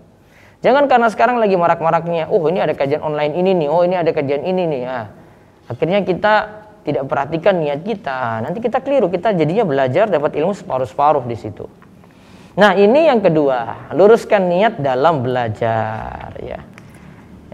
[0.59, 4.11] Jangan karena sekarang lagi marak-maraknya, oh ini ada kajian online ini nih, oh ini ada
[4.11, 4.83] kajian ini nih.
[4.91, 5.07] Nah,
[5.71, 6.35] akhirnya kita
[6.83, 8.43] tidak perhatikan niat kita.
[8.43, 11.69] Nanti kita keliru, kita jadinya belajar dapat ilmu separuh-separuh di situ.
[12.59, 16.59] Nah, ini yang kedua, luruskan niat dalam belajar ya.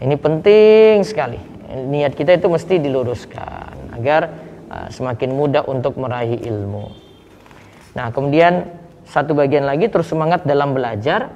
[0.01, 1.37] Ini penting sekali.
[1.75, 4.44] Niat kita itu mesti diluruskan agar
[4.91, 6.91] semakin mudah untuk meraih ilmu.
[7.95, 8.67] Nah, kemudian
[9.07, 11.31] satu bagian lagi terus semangat dalam belajar.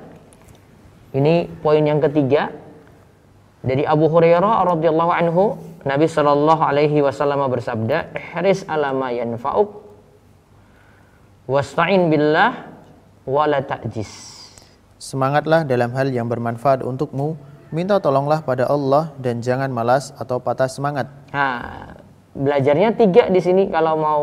[1.08, 2.52] Ini poin yang ketiga
[3.64, 9.68] dari Abu Hurairah radhiyallahu anhu, Nabi Shallallahu alaihi wasallam bersabda, "Ihris ala ma yanfa'uk
[11.48, 12.68] wasta'in billah
[13.24, 14.36] wala ta'jis."
[14.98, 17.38] Semangatlah dalam hal yang bermanfaat untukmu,
[17.70, 21.06] minta tolonglah pada Allah dan jangan malas atau patah semangat.
[21.30, 21.94] Nah,
[22.38, 24.20] belajarnya tiga di sini kalau mau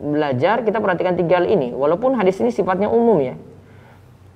[0.00, 1.76] belajar kita perhatikan tiga hal ini.
[1.76, 3.36] Walaupun hadis ini sifatnya umum ya.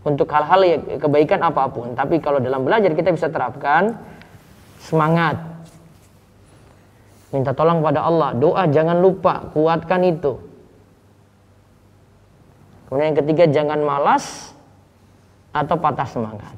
[0.06, 3.98] Untuk hal-hal ya, kebaikan apa pun, tapi kalau dalam belajar kita bisa terapkan
[4.78, 5.34] semangat.
[7.34, 10.38] Minta tolong pada Allah, doa jangan lupa, kuatkan itu.
[12.86, 14.54] Kemudian yang ketiga jangan malas
[15.50, 16.54] atau patah semangat.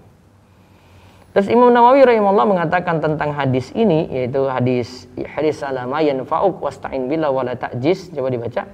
[1.39, 5.07] Terus Imam Nawawi rahimahullah mengatakan tentang hadis ini yaitu hadis
[5.39, 8.11] hadis salama yanfa'uk wasta'in billah wala ta'jiz.
[8.11, 8.67] Coba dibaca.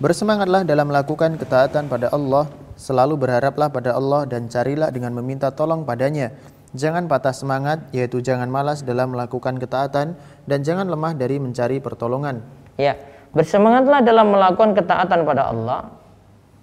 [0.00, 2.48] Bersemangatlah dalam melakukan ketaatan pada Allah,
[2.80, 6.32] selalu berharaplah pada Allah dan carilah dengan meminta tolong padanya.
[6.72, 10.16] Jangan patah semangat, yaitu jangan malas dalam melakukan ketaatan
[10.48, 12.40] dan jangan lemah dari mencari pertolongan.
[12.80, 12.96] Ya,
[13.36, 15.92] bersemangatlah dalam melakukan ketaatan pada Allah,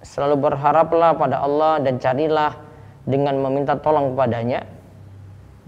[0.01, 2.57] selalu berharaplah pada Allah dan carilah
[3.05, 4.78] dengan meminta tolong kepadanya.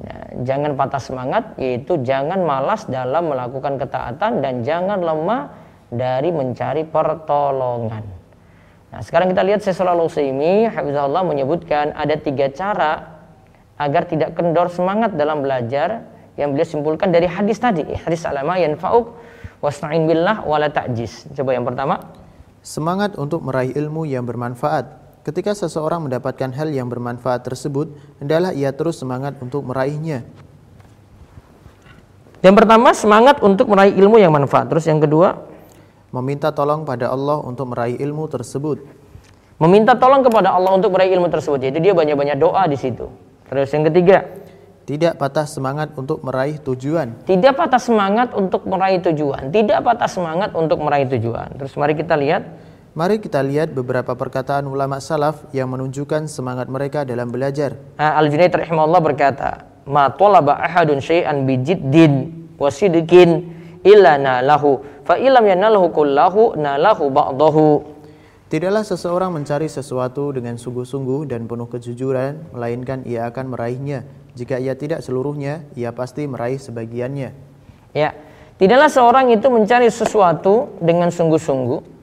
[0.02, 0.18] Ya,
[0.50, 5.54] jangan patah semangat, yaitu jangan malas dalam melakukan ketaatan dan jangan lemah
[5.94, 8.02] dari mencari pertolongan.
[8.92, 13.22] Nah, sekarang kita lihat Syaikhul Utsaimin Hafizahullah menyebutkan ada tiga cara
[13.78, 16.06] agar tidak kendor semangat dalam belajar
[16.38, 19.14] yang beliau simpulkan dari hadis tadi, hadis alama yanfa'uk
[19.62, 21.30] wasta'in billah wala ta'jiz.
[21.38, 22.02] Coba yang pertama,
[22.66, 25.01] semangat untuk meraih ilmu yang bermanfaat.
[25.22, 30.26] Ketika seseorang mendapatkan hal yang bermanfaat tersebut, hendaklah ia terus semangat untuk meraihnya.
[32.42, 34.66] Yang pertama, semangat untuk meraih ilmu yang manfaat.
[34.66, 35.46] Terus yang kedua,
[36.10, 38.82] meminta tolong pada Allah untuk meraih ilmu tersebut.
[39.62, 43.06] Meminta tolong kepada Allah untuk meraih ilmu tersebut, yaitu dia banyak-banyak doa di situ.
[43.46, 44.26] Terus yang ketiga,
[44.90, 47.22] tidak patah semangat untuk meraih tujuan.
[47.30, 49.54] Tidak patah semangat untuk meraih tujuan.
[49.54, 51.62] Tidak patah semangat untuk meraih tujuan.
[51.62, 52.71] Terus mari kita lihat.
[52.92, 57.80] Mari kita lihat beberapa perkataan ulama salaf yang menunjukkan semangat mereka dalam belajar.
[57.96, 63.48] Al-Junaid rahimahullah berkata, "Ma talaba ahadun syai'an bijiddin wasidqin
[63.88, 67.68] illa nalahu fa ilam yanalhu kullahu nalahu ba'dahu
[68.52, 74.04] Tidaklah seseorang mencari sesuatu dengan sungguh-sungguh dan penuh kejujuran, melainkan ia akan meraihnya.
[74.36, 77.32] Jika ia tidak seluruhnya, ia pasti meraih sebagiannya.
[77.96, 78.12] Ya,
[78.60, 82.01] tidaklah seorang itu mencari sesuatu dengan sungguh-sungguh.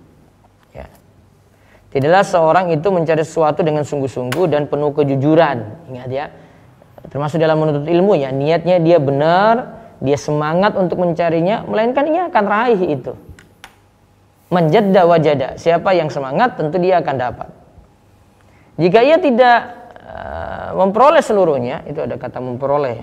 [1.89, 5.89] Tidaklah seorang itu mencari sesuatu dengan sungguh-sungguh dan penuh kejujuran.
[5.89, 6.29] Ingat ya,
[7.09, 12.45] termasuk dalam menuntut ilmu ya, niatnya dia benar, dia semangat untuk mencarinya, melainkan ia akan
[12.45, 13.17] raih itu.
[14.53, 17.49] Menjadda wajada, siapa yang semangat tentu dia akan dapat.
[18.77, 19.59] Jika ia tidak
[20.05, 23.01] uh, memperoleh seluruhnya, itu ada kata memperoleh.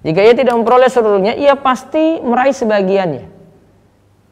[0.00, 3.37] Jika ia tidak memperoleh seluruhnya, ia pasti meraih sebagiannya.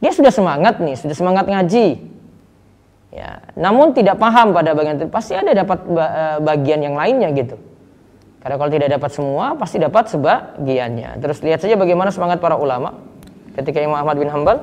[0.00, 2.16] Dia sudah semangat nih, sudah semangat ngaji.
[3.16, 7.56] Ya, namun tidak paham pada bagian itu, pasti ada dapat eh, bagian yang lainnya gitu.
[8.44, 11.18] Karena kalau tidak dapat semua, pasti dapat sebagiannya.
[11.18, 12.94] Terus lihat saja bagaimana semangat para ulama
[13.56, 14.62] ketika Imam Ahmad bin Hambal.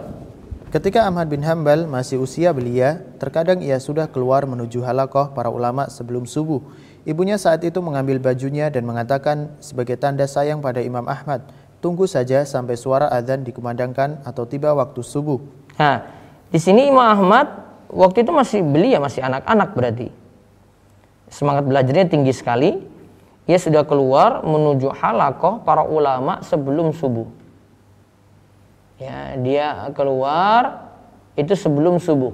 [0.72, 5.90] Ketika Ahmad bin Hambal masih usia belia, terkadang ia sudah keluar menuju halakoh para ulama
[5.90, 6.62] sebelum subuh.
[7.04, 11.44] Ibunya saat itu mengambil bajunya dan mengatakan sebagai tanda sayang pada Imam Ahmad,
[11.84, 15.44] tunggu saja sampai suara adzan dikumandangkan atau tiba waktu subuh.
[15.76, 16.08] Nah,
[16.48, 17.52] di sini Imam Ahmad
[17.92, 20.08] waktu itu masih belia, masih anak-anak berarti.
[21.28, 22.80] Semangat belajarnya tinggi sekali,
[23.44, 27.28] ia sudah keluar menuju halakoh para ulama sebelum subuh.
[28.96, 30.88] Ya, dia keluar
[31.36, 32.32] itu sebelum subuh.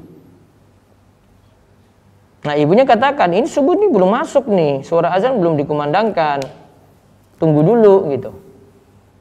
[2.40, 6.46] Nah ibunya katakan ini subuh ini belum masuk nih, suara azan belum dikumandangkan.
[7.40, 8.49] Tunggu dulu gitu.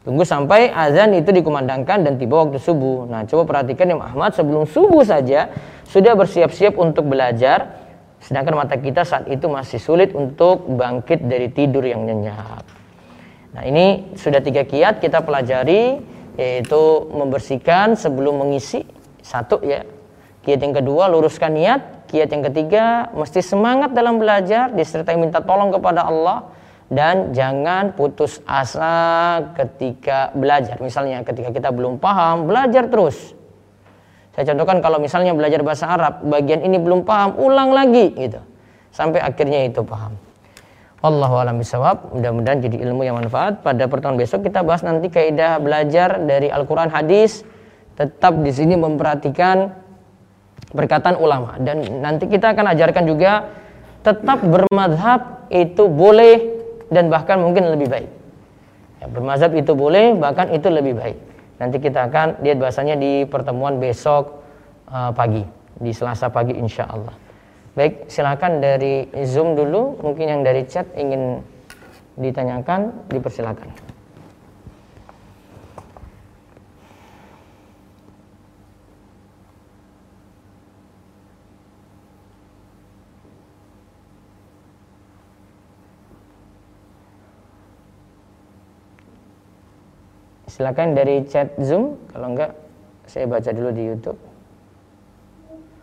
[0.08, 3.04] Tunggu sampai azan itu dikumandangkan dan tiba waktu subuh.
[3.04, 5.52] Nah coba perhatikan Imam Ahmad sebelum subuh saja
[5.84, 11.86] sudah bersiap-siap untuk belajar Sedangkan mata kita saat itu masih sulit untuk bangkit dari tidur
[11.86, 12.66] yang nyenyak.
[13.54, 16.02] Nah ini sudah tiga kiat kita pelajari
[16.38, 18.82] yaitu membersihkan sebelum mengisi
[19.22, 19.86] satu ya.
[20.42, 22.10] Kiat yang kedua luruskan niat.
[22.10, 26.48] Kiat yang ketiga mesti semangat dalam belajar disertai minta tolong kepada Allah
[26.88, 30.80] dan jangan putus asa ketika belajar.
[30.80, 33.36] Misalnya ketika kita belum paham, belajar terus.
[34.32, 38.40] Saya contohkan kalau misalnya belajar bahasa Arab, bagian ini belum paham, ulang lagi gitu.
[38.88, 40.16] Sampai akhirnya itu paham.
[40.98, 42.10] Allahu a'lam bishawab.
[42.16, 43.62] Mudah-mudahan jadi ilmu yang manfaat.
[43.62, 47.46] Pada pertemuan besok kita bahas nanti kaidah belajar dari Al-Qur'an hadis.
[47.94, 49.74] Tetap di sini memperhatikan
[50.70, 53.48] perkataan ulama dan nanti kita akan ajarkan juga
[54.04, 56.57] tetap bermadhab itu boleh
[56.88, 58.10] dan bahkan mungkin lebih baik.
[58.98, 61.18] Ya, bermazhab itu boleh bahkan itu lebih baik.
[61.58, 64.42] Nanti kita akan lihat bahasanya di pertemuan besok
[64.90, 65.42] uh, pagi,
[65.78, 67.14] di Selasa pagi insya Allah.
[67.78, 71.42] Baik, silakan dari Zoom dulu, mungkin yang dari chat ingin
[72.18, 73.87] ditanyakan, dipersilakan.
[90.58, 92.50] Silakan dari chat Zoom, kalau enggak
[93.06, 94.18] saya baca dulu di YouTube.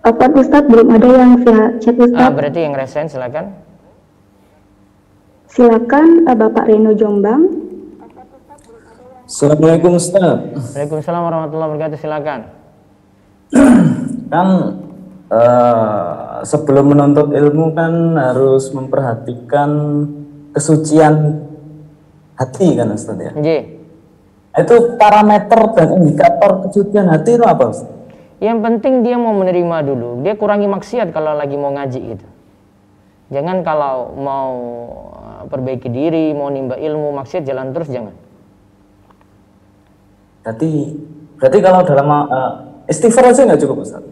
[0.04, 2.36] Apa Ustadz belum ada yang via chat Ah, Ustadz?
[2.36, 3.56] berarti yang resen silakan.
[5.48, 7.48] Silakan eh, Bapak Reno Jombang.
[9.24, 10.44] Assalamualaikum Ustaz.
[10.76, 11.98] Waalaikumsalam warahmatullahi wabarakatuh.
[12.04, 12.40] Silakan.
[14.36, 14.48] Kan
[15.32, 19.72] eh, sebelum menuntut ilmu kan harus memperhatikan
[20.52, 21.48] kesucian
[22.36, 23.32] hati kan Ustaz ya.
[23.40, 23.75] J.
[24.56, 27.92] Itu parameter dan indikator kesucian hati itu apa Ustaz?
[28.40, 30.24] Yang penting dia mau menerima dulu.
[30.24, 32.28] Dia kurangi maksiat kalau lagi mau ngaji gitu.
[33.36, 34.52] Jangan kalau mau
[35.12, 38.16] uh, perbaiki diri, mau nimba ilmu, maksiat jalan terus jangan.
[40.46, 40.94] Berarti
[41.42, 42.52] berarti kalau dalam eh,
[42.94, 44.04] istighfar aja nggak cukup Ustaz?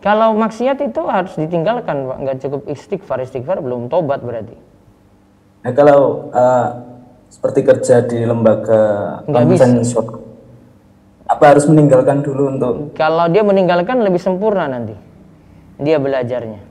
[0.00, 2.18] Kalau maksiat itu harus ditinggalkan, Pak.
[2.24, 4.56] Nggak cukup istighfar, istighfar belum tobat berarti.
[5.62, 6.68] Nah kalau eh,
[7.34, 8.82] seperti kerja di lembaga
[9.26, 10.22] konvensional,
[11.26, 14.94] apa harus meninggalkan dulu untuk Kalau dia meninggalkan lebih sempurna nanti.
[15.82, 16.62] Dia belajarnya.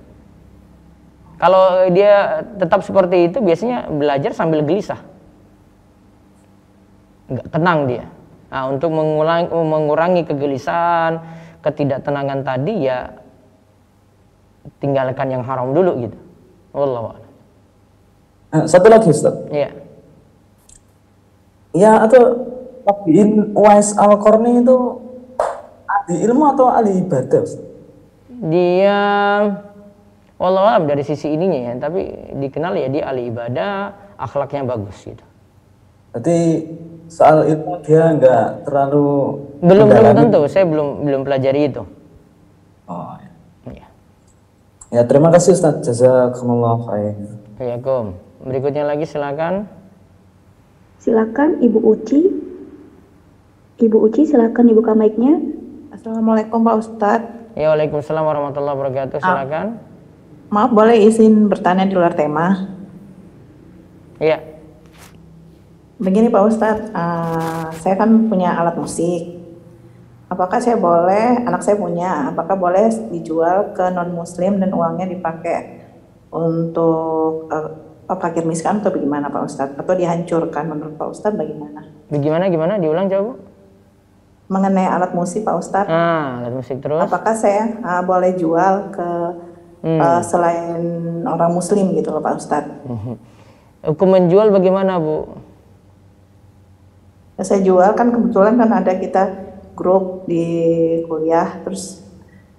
[1.35, 5.03] Kalau dia tetap seperti itu biasanya belajar sambil gelisah.
[7.27, 8.07] Nggak tenang dia.
[8.47, 11.19] Nah, untuk mengurangi, mengurangi kegelisahan,
[11.59, 13.11] ketidaktenangan tadi ya
[14.79, 16.17] tinggalkan yang haram dulu gitu.
[16.71, 17.31] Wallahu a'lam.
[18.55, 19.35] Nah, satu lagi Ustaz.
[19.51, 19.82] Iya.
[21.73, 22.53] Ya atau
[22.85, 24.77] tabiin Wais al Qarni itu
[25.89, 27.43] ahli ilmu atau ahli ibadah?
[28.43, 28.99] Dia
[30.37, 35.25] wallahu a'lam dari sisi ininya ya, tapi dikenal ya dia ahli ibadah, akhlaknya bagus gitu.
[36.13, 36.37] Berarti
[37.09, 41.83] soal ilmu dia nggak terlalu Belum belum tentu, saya belum belum pelajari itu.
[42.83, 43.31] Oh, ya.
[43.71, 43.87] Ya.
[44.91, 45.81] ya terima kasih Ustaz.
[45.87, 47.15] Jazakumullah khair.
[47.79, 48.19] Kom.
[48.43, 49.71] Berikutnya lagi silakan.
[51.03, 52.21] Silakan Ibu Uci.
[53.75, 55.35] Ibu Uci silakan dibuka mic-nya.
[55.91, 57.59] Assalamualaikum Pak Ustadz.
[57.59, 59.19] Ya, Waalaikumsalam warahmatullahi wabarakatuh.
[59.19, 59.83] Silakan.
[60.47, 62.71] Maaf boleh izin bertanya di luar tema.
[64.15, 64.47] Iya.
[65.99, 69.43] Begini Pak Ustadz, eh, saya kan punya alat musik.
[70.31, 75.83] Apakah saya boleh, anak saya punya, apakah boleh dijual ke non muslim dan uangnya dipakai
[76.31, 79.75] untuk eh, fakir miskin atau bagaimana Pak Ustadz?
[79.75, 81.87] Atau dihancurkan menurut Pak Ustadz bagaimana?
[82.07, 82.73] Bagaimana gimana?
[82.75, 83.21] Diulang coba.
[83.23, 83.33] Bu.
[84.45, 86.99] Mengenai alat musik Pak Ustadz, Ah, alat musik terus.
[86.99, 89.09] apakah saya eh, boleh jual ke
[89.81, 89.99] Hmm.
[89.99, 90.79] eh, selain
[91.23, 92.71] orang muslim gitu loh Pak Ustadz?
[93.83, 95.27] Hukum menjual bagaimana, Bu?
[97.33, 99.23] Ya, saya jual kan kebetulan kan ada kita
[99.73, 100.45] grup di
[101.03, 102.05] kuliah terus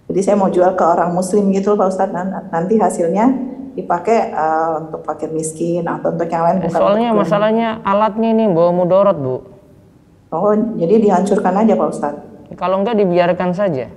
[0.04, 4.72] jadi saya mau jual ke orang muslim gitu Pak Ustadz Nan- nanti hasilnya dipakai eh,
[4.80, 8.70] untuk fakir miskin atau untuk yang lain Eh, bukan Soalnya untuk- masalahnya alatnya ini bawa
[8.72, 9.36] mudorot, Bu.
[10.30, 12.22] oh jadi dihancurkan aja Pak Ustadz
[12.54, 13.90] Kalau enggak dibiarkan saja.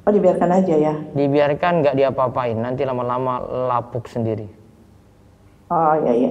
[0.00, 3.38] oh dibiarkan aja ya Dibiarkan enggak diapa-apain, nanti lama-lama
[3.68, 4.46] lapuk sendiri.
[5.68, 6.30] oh iya iya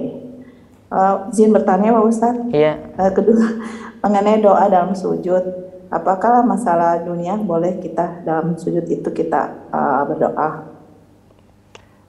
[0.88, 2.80] Eh, izin bertanya Pak Ustadz Iya.
[2.96, 3.44] Eh, kedua
[4.02, 5.44] mengenai doa dalam sujud
[5.88, 10.67] apakah masalah dunia boleh kita dalam sujud itu kita eh, berdoa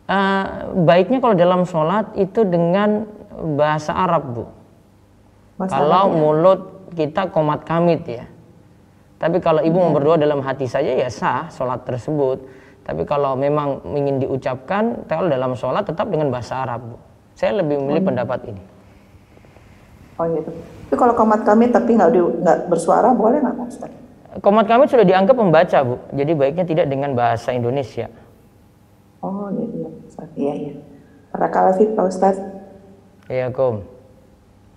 [0.09, 0.45] Eh,
[0.89, 3.05] baiknya kalau dalam sholat itu dengan
[3.53, 4.45] bahasa Arab, Bu.
[5.69, 6.17] Kalau ya?
[6.17, 6.61] mulut
[6.97, 8.25] kita komat kamit ya.
[9.21, 12.41] Tapi kalau ibu mau berdoa dalam hati saja ya sah sholat tersebut.
[12.89, 16.89] Tapi kalau memang ingin diucapkan, kalau dalam sholat tetap dengan bahasa Arab.
[16.89, 16.97] Bu.
[17.37, 18.63] Saya lebih memilih pendapat ini.
[20.17, 20.49] Oh gitu.
[20.89, 23.93] Tapi kalau komat kami tapi nggak di- nggak bersuara boleh nggak Ustaz?
[24.41, 28.09] Komat kamit sudah dianggap pembaca bu, jadi baiknya tidak dengan bahasa Indonesia.
[29.25, 29.88] Oh gitu
[30.19, 30.35] Ustaz.
[30.35, 30.73] Iya iya.
[31.31, 32.35] Barakallahu fiik Pak Ustaz.
[33.31, 33.87] Ya kom.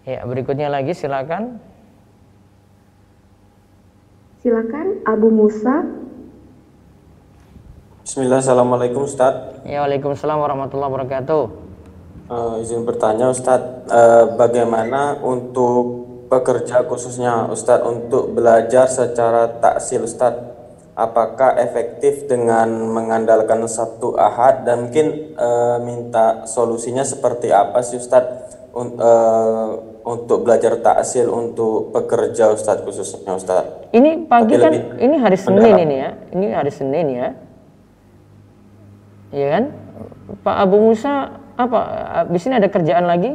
[0.06, 1.58] Ya berikutnya lagi silakan.
[4.42, 5.82] Silakan Abu Musa.
[8.02, 9.62] Bismillah, Assalamualaikum Ustadz.
[9.62, 11.44] Ya waalaikumsalam warahmatullahi wabarakatuh.
[12.26, 20.51] Eh, izin bertanya Ustadz, eh, bagaimana untuk pekerja khususnya Ustadz untuk belajar secara taksil Ustadz?
[20.92, 28.60] Apakah efektif dengan mengandalkan satu ahad dan mungkin eh, minta solusinya seperti apa sih Ustadz
[28.76, 29.68] Un- eh,
[30.04, 33.88] untuk belajar taksil untuk pekerja Ustadz khususnya Ustadz?
[33.96, 35.80] Ini pagi Tapi kan, ini hari Senin mendalam.
[35.80, 36.10] ini ya.
[36.36, 37.28] Ini hari Senin ya.
[39.32, 39.64] Iya kan?
[40.44, 41.12] Pak Abu Musa
[41.56, 41.80] apa?
[42.28, 43.32] Di sini ada kerjaan lagi?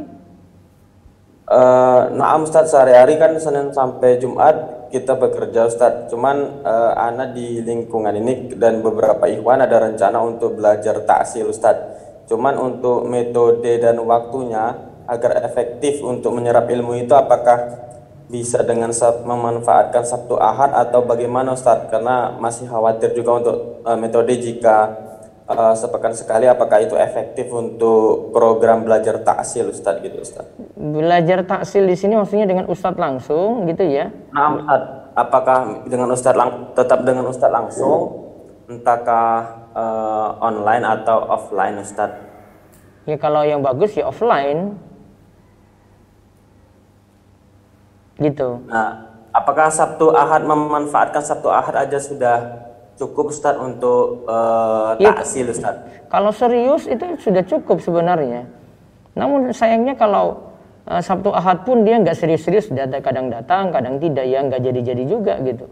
[1.47, 6.11] Eh, Naam Ustadz sehari-hari kan Senin sampai Jumat kita bekerja Ustadz.
[6.11, 12.25] Cuman eh, Ana di lingkungan ini dan beberapa ikhwan ada rencana untuk belajar taksil Ustadz.
[12.27, 14.75] Cuman untuk metode dan waktunya
[15.07, 17.87] agar efektif untuk menyerap ilmu itu apakah
[18.27, 18.91] bisa dengan
[19.23, 21.87] memanfaatkan Sabtu Ahad atau bagaimana Ustadz?
[21.87, 23.57] Karena masih khawatir juga untuk
[23.87, 25.06] uh, metode jika
[25.47, 30.53] uh, sepekan sekali apakah itu efektif untuk program belajar taksil Ustadz gitu Ustadz?
[30.75, 34.11] Belajar taksil di sini maksudnya dengan ustadz langsung gitu ya.
[34.35, 38.27] Nah Ustadz, apakah dengan Ustadz lang- tetap dengan Ustadz langsung
[38.67, 42.27] entahkah uh, online atau offline Ustadz?
[43.07, 44.75] Ya kalau yang bagus ya offline.
[48.17, 48.65] Gitu.
[48.65, 52.66] Nah, apakah Sabtu Ahad memanfaatkan Sabtu Ahad aja sudah
[52.97, 55.13] cukup Ustadz untuk uh, Iya.
[55.13, 56.09] taksil Ustadz?
[56.09, 58.49] Kalau serius itu sudah cukup sebenarnya.
[59.13, 60.53] Namun sayangnya kalau
[60.89, 65.03] uh, Sabtu Ahad pun dia nggak serius-serius, data kadang datang, kadang tidak, ya nggak jadi-jadi
[65.05, 65.65] juga gitu.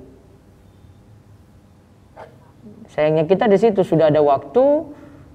[2.94, 4.64] Sayangnya kita di situ sudah ada waktu,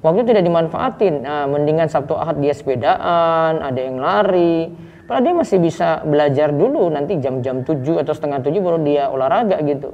[0.00, 1.14] waktu tidak dimanfaatin.
[1.28, 4.72] Nah, mendingan Sabtu Ahad dia sepedaan, ada yang lari.
[5.04, 9.58] Padahal dia masih bisa belajar dulu nanti jam-jam 7 atau setengah 7 baru dia olahraga
[9.66, 9.92] gitu.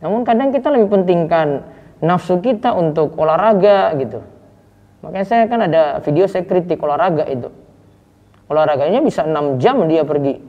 [0.00, 1.64] Namun kadang kita lebih pentingkan
[2.00, 4.24] nafsu kita untuk olahraga gitu.
[5.04, 7.48] Makanya saya kan ada video saya kritik olahraga itu.
[8.50, 10.40] Olahraganya bisa 6 jam dia pergi.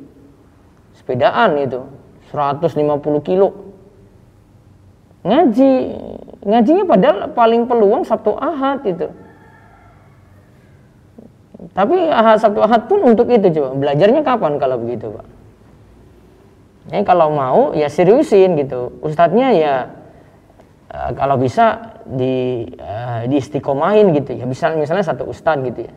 [0.97, 1.85] Sepedaan itu
[2.31, 3.71] 150 kilo.
[5.21, 5.71] Ngaji,
[6.41, 9.07] ngajinya padahal paling peluang Sabtu Ahad itu.
[11.77, 13.77] Tapi Ahad Sabtu Ahad pun untuk itu coba.
[13.77, 15.40] Belajarnya kapan kalau begitu, Pak?
[16.91, 18.99] Ya, kalau mau ya seriusin gitu.
[18.99, 19.75] Ustadznya ya
[20.91, 24.43] eh, kalau bisa di eh, di istiqomahin gitu ya.
[24.43, 25.93] Bisa misalnya satu ustadz gitu ya.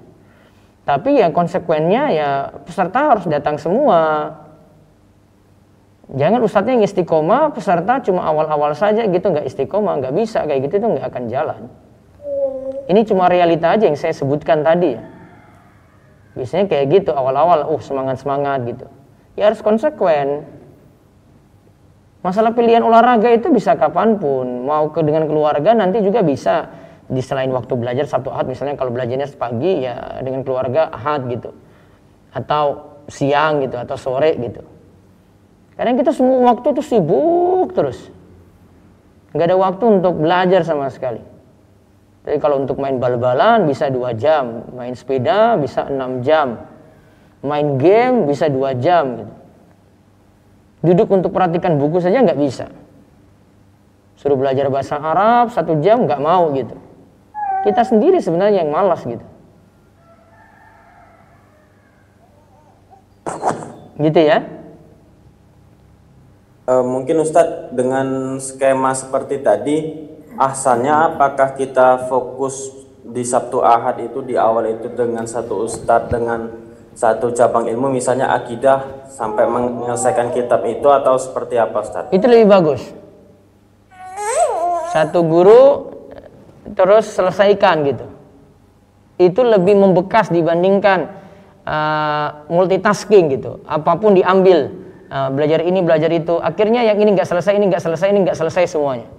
[0.84, 2.28] Tapi ya konsekuennya ya
[2.62, 4.32] peserta harus datang semua.
[6.14, 10.84] Jangan ustadznya yang istiqomah, peserta cuma awal-awal saja gitu nggak istiqomah, nggak bisa kayak gitu
[10.84, 11.62] tuh nggak akan jalan.
[12.84, 15.02] Ini cuma realita aja yang saya sebutkan tadi ya.
[16.36, 18.86] Biasanya kayak gitu awal-awal, uh semangat-semangat gitu.
[19.40, 20.44] Ya harus konsekuen.
[22.24, 26.72] Masalah pilihan olahraga itu bisa kapan pun, mau ke dengan keluarga nanti juga bisa.
[27.04, 31.52] Di selain waktu belajar Sabtu Ahad misalnya kalau belajarnya pagi ya dengan keluarga Ahad gitu.
[32.32, 34.64] Atau siang gitu atau sore gitu.
[35.76, 38.08] Kadang kita semua waktu tuh sibuk terus.
[39.36, 41.20] Nggak ada waktu untuk belajar sama sekali.
[42.24, 44.64] Jadi kalau untuk main bal-balan bisa dua jam.
[44.72, 46.56] Main sepeda bisa enam jam.
[47.44, 49.43] Main game bisa dua jam gitu
[50.84, 52.68] duduk untuk perhatikan buku saja nggak bisa.
[54.20, 56.76] Suruh belajar bahasa Arab satu jam nggak mau gitu.
[57.64, 59.24] Kita sendiri sebenarnya yang malas gitu.
[63.96, 64.44] Gitu ya?
[66.64, 72.72] Eh, mungkin Ustadz dengan skema seperti tadi, asalnya apakah kita fokus
[73.04, 76.63] di Sabtu Ahad itu di awal itu dengan satu Ustadz dengan
[76.94, 82.14] satu cabang ilmu misalnya akidah sampai menyelesaikan kitab itu atau seperti apa Ustadz?
[82.14, 82.82] itu lebih bagus.
[84.94, 85.90] Satu guru
[86.78, 88.06] terus selesaikan gitu.
[89.18, 91.10] Itu lebih membekas dibandingkan
[91.66, 93.58] uh, multitasking gitu.
[93.66, 94.70] Apa pun diambil
[95.10, 96.38] uh, belajar ini belajar itu.
[96.38, 99.10] Akhirnya yang ini nggak selesai ini nggak selesai ini nggak selesai semuanya.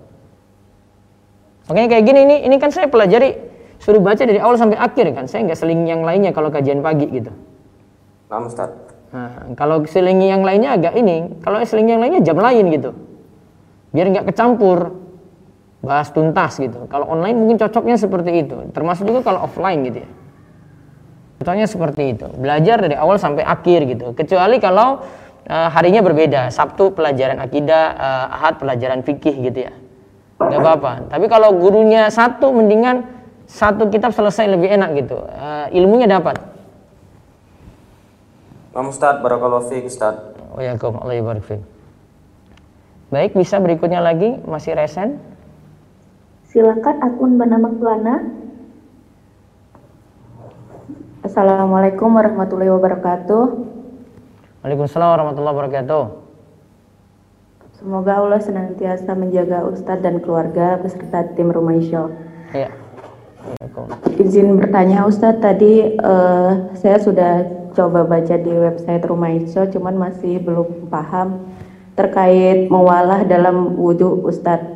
[1.68, 3.36] Makanya kayak gini ini ini kan saya pelajari
[3.84, 5.28] suruh baca dari awal sampai akhir kan.
[5.28, 7.36] Saya nggak seling yang lainnya kalau kajian pagi gitu
[8.30, 8.86] Nah, Ustadz.
[9.16, 12.92] Nah, kalau selingi yang lainnya agak ini, kalau selingi yang lainnya jam lain gitu.
[13.96, 14.92] Biar nggak kecampur,
[15.86, 16.90] bahas tuntas gitu.
[16.90, 18.58] Kalau online mungkin cocoknya seperti itu.
[18.74, 20.10] Termasuk juga kalau offline gitu ya.
[21.40, 22.28] Contohnya seperti itu.
[22.36, 24.12] Belajar dari awal sampai akhir gitu.
[24.18, 25.06] Kecuali kalau
[25.46, 26.50] eh, harinya berbeda.
[26.50, 29.74] Sabtu pelajaran akidah, eh, Ahad pelajaran fikih gitu ya.
[30.42, 30.92] Nggak apa-apa.
[31.14, 33.08] Tapi kalau gurunya satu, mendingan
[33.46, 35.22] satu kitab selesai lebih enak gitu.
[35.22, 36.55] Eh, ilmunya dapat.
[38.76, 40.36] Nah, Ustadz, barakallahu fiik Ustadz.
[40.52, 41.64] Waalaikumsalam fiik.
[43.08, 45.16] Baik, bisa berikutnya lagi masih resen.
[46.52, 48.16] Silakan akun bernama Kelana.
[51.24, 53.44] Assalamualaikum warahmatullahi wabarakatuh.
[54.68, 56.04] Waalaikumsalam warahmatullahi wabarakatuh.
[57.80, 62.12] Semoga Allah senantiasa menjaga Ustadz dan keluarga beserta tim Rumah Show.
[62.52, 62.76] Iya.
[63.56, 64.20] Waalaikumsalam.
[64.20, 70.40] Izin bertanya Ustadz, tadi eh, saya sudah coba baca di website Rumah Show, cuman masih
[70.40, 71.44] belum paham
[71.94, 74.72] terkait mewalah dalam wudhu Ustadz.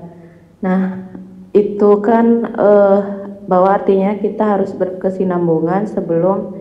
[0.59, 1.07] Nah,
[1.55, 2.99] itu kan eh,
[3.47, 6.59] bahwa artinya kita harus berkesinambungan sebelum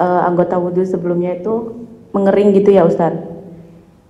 [0.00, 3.36] eh, anggota wudhu sebelumnya itu mengering gitu ya Ustadz.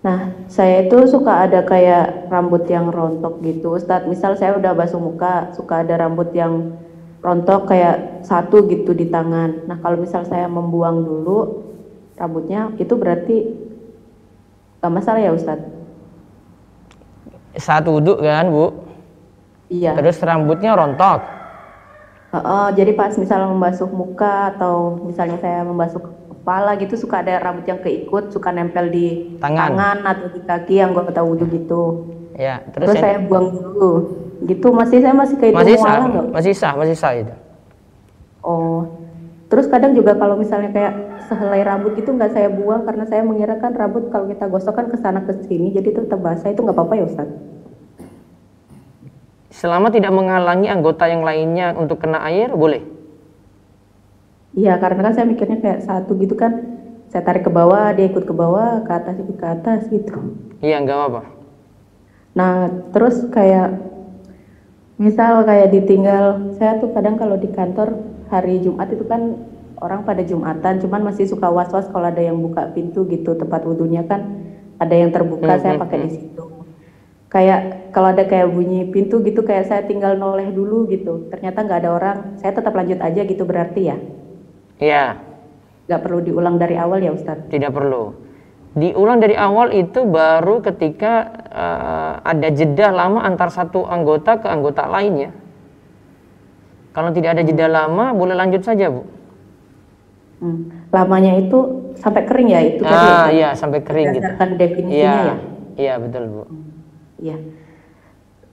[0.06, 4.06] Nah, saya itu suka ada kayak rambut yang rontok gitu, Ustadz.
[4.06, 6.78] Misal saya udah basuh muka, suka ada rambut yang
[7.24, 9.68] rontok kayak satu gitu di tangan.
[9.68, 11.38] Nah, kalau misal saya membuang dulu
[12.16, 13.36] rambutnya, itu berarti
[14.86, 15.66] Gak masalah ya Ustadz?
[17.58, 18.70] Saat wudhu kan bu,
[19.66, 19.98] Iya.
[19.98, 21.26] terus rambutnya rontok.
[22.30, 25.98] Heeh, jadi pas misalnya membasuh muka atau misalnya saya membasuh
[26.30, 30.04] kepala gitu suka ada rambut yang keikut, suka nempel di Tangan.
[30.06, 31.82] atau di kaki yang gue tahu wudhu gitu.
[32.38, 33.92] Ya, Terus, terus, saya buang dulu.
[34.44, 36.26] Gitu masih saya masih kayak masih sah, nggak?
[36.34, 37.34] masih sah, masih sah itu.
[38.44, 38.84] Oh.
[39.46, 40.92] Terus kadang juga kalau misalnya kayak
[41.30, 44.86] sehelai rambut itu nggak saya buang karena saya mengira kan rambut kalau kita gosok kan
[44.90, 47.30] ke sana ke sini jadi tetap basah itu nggak apa-apa ya Ustaz?
[49.54, 52.84] Selama tidak menghalangi anggota yang lainnya untuk kena air, boleh.
[54.56, 56.76] Iya karena kan saya mikirnya kayak satu gitu kan
[57.12, 60.36] saya tarik ke bawah dia ikut ke bawah ke atas ikut ke atas gitu.
[60.64, 61.22] Iya, nggak apa-apa.
[62.36, 63.95] Nah terus kayak
[64.96, 66.24] misal kayak ditinggal
[66.56, 67.88] saya tuh kadang kalau di kantor
[68.32, 69.22] hari Jumat itu kan
[69.84, 74.08] orang pada Jumatan cuman masih suka was-was kalau ada yang buka pintu gitu tempat wudhunya
[74.08, 74.20] kan
[74.80, 76.16] ada yang terbuka Hmm, saya hmm, pakai di hmm.
[76.16, 76.44] situ
[77.34, 77.60] kayak
[77.94, 81.90] kalau ada kayak bunyi pintu gitu kayak saya tinggal noleh dulu gitu ternyata nggak ada
[81.98, 83.96] orang saya tetap lanjut aja gitu berarti ya
[84.80, 85.16] Iya,
[85.86, 88.25] nggak perlu diulang dari awal ya Ustadz tidak perlu.
[88.76, 94.84] Diulang dari awal itu baru ketika eh, ada jeda lama antar satu anggota ke anggota
[94.84, 95.32] lainnya.
[96.92, 99.04] Kalau tidak ada jeda lama, boleh lanjut saja, Bu.
[100.36, 100.68] Hmm.
[100.92, 103.32] lamanya itu sampai kering ya itu ya, Ah, Ustadz?
[103.32, 104.28] iya, sampai kering gitu.
[104.60, 105.34] definisinya Iya, ya
[105.80, 106.42] iya betul, Bu.
[107.24, 107.36] Iya.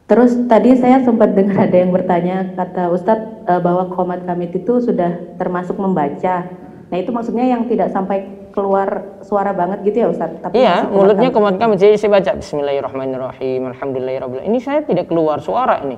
[0.08, 4.80] Terus tadi saya sempat dengar ada yang bertanya kata Ustadz eh, bahwa komat kamit itu
[4.80, 6.48] sudah termasuk membaca.
[6.88, 10.40] Nah itu maksudnya yang tidak sampai keluar suara banget gitu ya Ustadz?
[10.40, 11.36] Tapi Iya, mulutnya kamit.
[11.36, 11.74] komat kami.
[11.76, 14.50] Jadi saya baca Bismillahirrahmanirrahim, Alhamdulillahirobbilalamin.
[14.54, 15.98] Ini saya tidak keluar suara ini.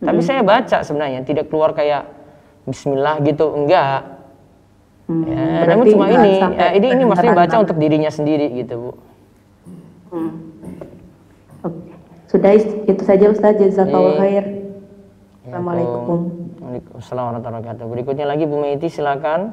[0.00, 2.08] Tapi saya baca sebenarnya, tidak keluar kayak
[2.64, 4.16] Bismillah gitu, enggak.
[5.04, 8.90] Hmm, Ya, namun cuma ini, ya, ini ini maksudnya baca untuk dirinya sendiri gitu, Bu.
[10.10, 10.32] Hmm.
[12.30, 13.58] Sudah itu saja Ustadz.
[13.58, 14.20] Jazakallah Iya.
[14.22, 14.44] khair.
[14.46, 16.18] Ya, Assalamualaikum.
[16.62, 17.84] Waalaikumsalam warahmatullahi wabarakatuh.
[17.90, 19.50] Berikutnya lagi Bu Meiti silakan.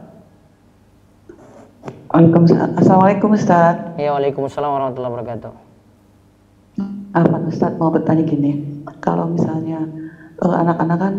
[2.07, 2.79] Waalaikumsalam.
[2.79, 3.99] Assalamualaikum Ustaz.
[3.99, 5.51] Ya, Waalaikumsalam warahmatullahi wabarakatuh.
[7.11, 8.63] Apa Ustaz mau bertanya gini,
[9.03, 9.83] kalau misalnya
[10.39, 11.15] eh, anak-anak kan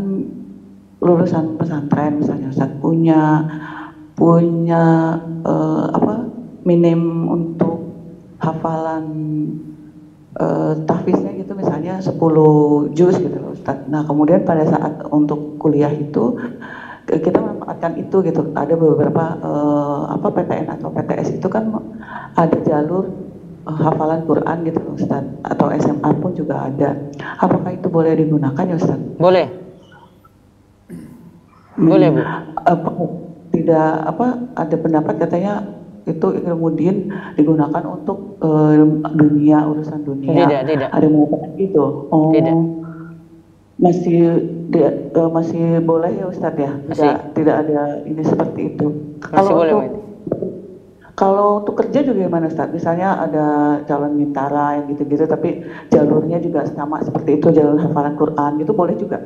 [1.05, 3.20] lulusan pesantren misalnya Ustaz punya
[4.16, 4.84] punya
[5.45, 6.24] eh, apa
[6.64, 7.93] minim untuk
[8.41, 9.05] hafalan
[10.41, 12.16] eh, tahfiznya gitu misalnya 10
[12.97, 13.84] juz gitu Ustaz.
[13.93, 16.32] Nah kemudian pada saat untuk kuliah itu
[17.17, 18.53] kita memanfaatkan itu gitu.
[18.53, 21.73] Ada beberapa eh, apa PTN atau PTS itu kan
[22.37, 23.09] ada jalur
[23.65, 25.25] eh, hafalan Quran gitu Ustaz.
[25.41, 26.93] Atau SMA pun juga ada.
[27.41, 29.01] Apakah itu boleh digunakan ya Ustaz?
[29.17, 29.49] Boleh.
[31.79, 32.21] Boleh, Bu.
[32.67, 32.91] Apa,
[33.55, 34.27] tidak apa
[34.59, 35.63] ada pendapat katanya
[36.09, 38.85] itu ilmu din digunakan untuk eh,
[39.17, 40.45] dunia urusan dunia.
[40.45, 40.89] Tidak, tidak.
[40.93, 41.85] Ada yang mengatakan gitu.
[42.13, 42.33] Oh.
[42.37, 42.78] Tidak.
[43.79, 44.43] Masih
[44.74, 46.72] dia- eh, masih boleh ya Ustadz ya?
[46.74, 47.14] Tidak, Masih.
[47.39, 48.87] tidak ada ini seperti itu.
[49.31, 50.03] Masih boleh, untuk,
[51.14, 52.74] kalau untuk kerja juga gimana Ustadz?
[52.74, 53.47] Misalnya ada
[53.87, 55.62] calon mintara yang gitu-gitu tapi
[55.95, 59.22] jalurnya juga sama seperti itu jalur hafalan Quran gitu boleh juga?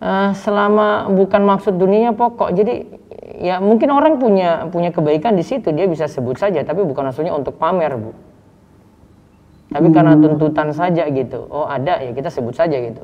[0.00, 2.52] Eh, selama bukan maksud dunia pokok.
[2.52, 2.84] Jadi
[3.40, 7.36] ya mungkin orang punya punya kebaikan di situ dia bisa sebut saja tapi bukan maksudnya
[7.36, 8.12] untuk pamer, Bu.
[9.74, 11.50] Tapi karena tuntutan saja gitu.
[11.50, 13.02] Oh, ada ya kita sebut saja gitu.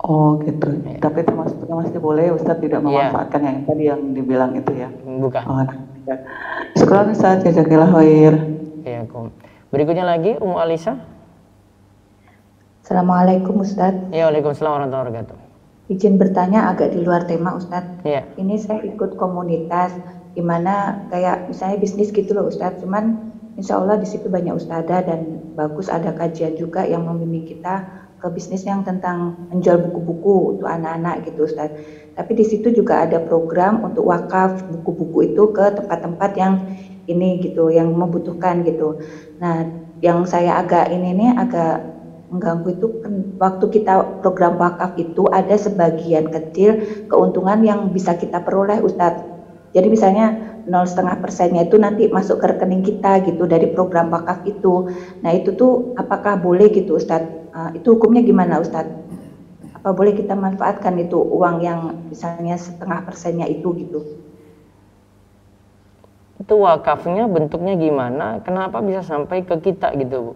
[0.00, 0.80] Oh gitu.
[0.96, 3.12] Tapi termasuknya masih boleh Ustadz tidak Iya.
[3.12, 4.88] memanfaatkan yang tadi yang dibilang itu ya?
[5.04, 5.42] Bukan.
[5.44, 6.18] Oh, tidak.
[6.72, 8.32] Sekolah Ustadz, jazakillah khair.
[8.80, 9.28] Ya, Kum.
[9.68, 10.96] Berikutnya lagi Umu Alisa.
[12.80, 14.08] Assalamualaikum Ustadz.
[14.10, 15.36] Ya, Waalaikumsalam warahmatullahi wabarakatuh.
[15.92, 18.00] Izin bertanya agak di luar tema Ustadz.
[18.02, 18.24] Iya.
[18.40, 19.92] Ini saya ikut komunitas
[20.32, 22.80] gimana kayak misalnya bisnis gitu loh Ustadz.
[22.80, 23.29] Cuman
[23.60, 27.84] insya Allah di situ banyak ustazah dan bagus ada kajian juga yang membimbing kita
[28.20, 31.76] ke bisnis yang tentang menjual buku-buku untuk anak-anak gitu Ustadz.
[32.12, 36.54] Tapi di situ juga ada program untuk wakaf buku-buku itu ke tempat-tempat yang
[37.08, 39.00] ini gitu, yang membutuhkan gitu.
[39.40, 39.64] Nah,
[40.04, 41.80] yang saya agak ini nih agak
[42.30, 48.44] mengganggu itu kan waktu kita program wakaf itu ada sebagian kecil keuntungan yang bisa kita
[48.44, 49.39] peroleh Ustadz.
[49.70, 54.42] Jadi misalnya nol setengah persennya itu nanti masuk ke rekening kita gitu dari program wakaf
[54.42, 54.90] itu.
[55.22, 57.54] Nah itu tuh apakah boleh gitu Ustadz?
[57.54, 58.90] Uh, itu hukumnya gimana Ustadz?
[59.78, 64.00] Apa boleh kita manfaatkan itu uang yang misalnya setengah persennya itu gitu?
[66.42, 68.42] Itu wakafnya bentuknya gimana?
[68.42, 70.34] Kenapa bisa sampai ke kita gitu, Bu?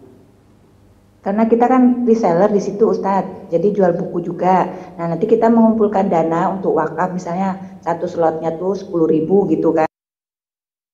[1.25, 4.69] Karena kita kan reseller di situ Ustadz, jadi jual buku juga.
[4.93, 9.85] Nah nanti kita mengumpulkan dana untuk wakaf misalnya satu slotnya tuh 10.000 ribu gitu kan.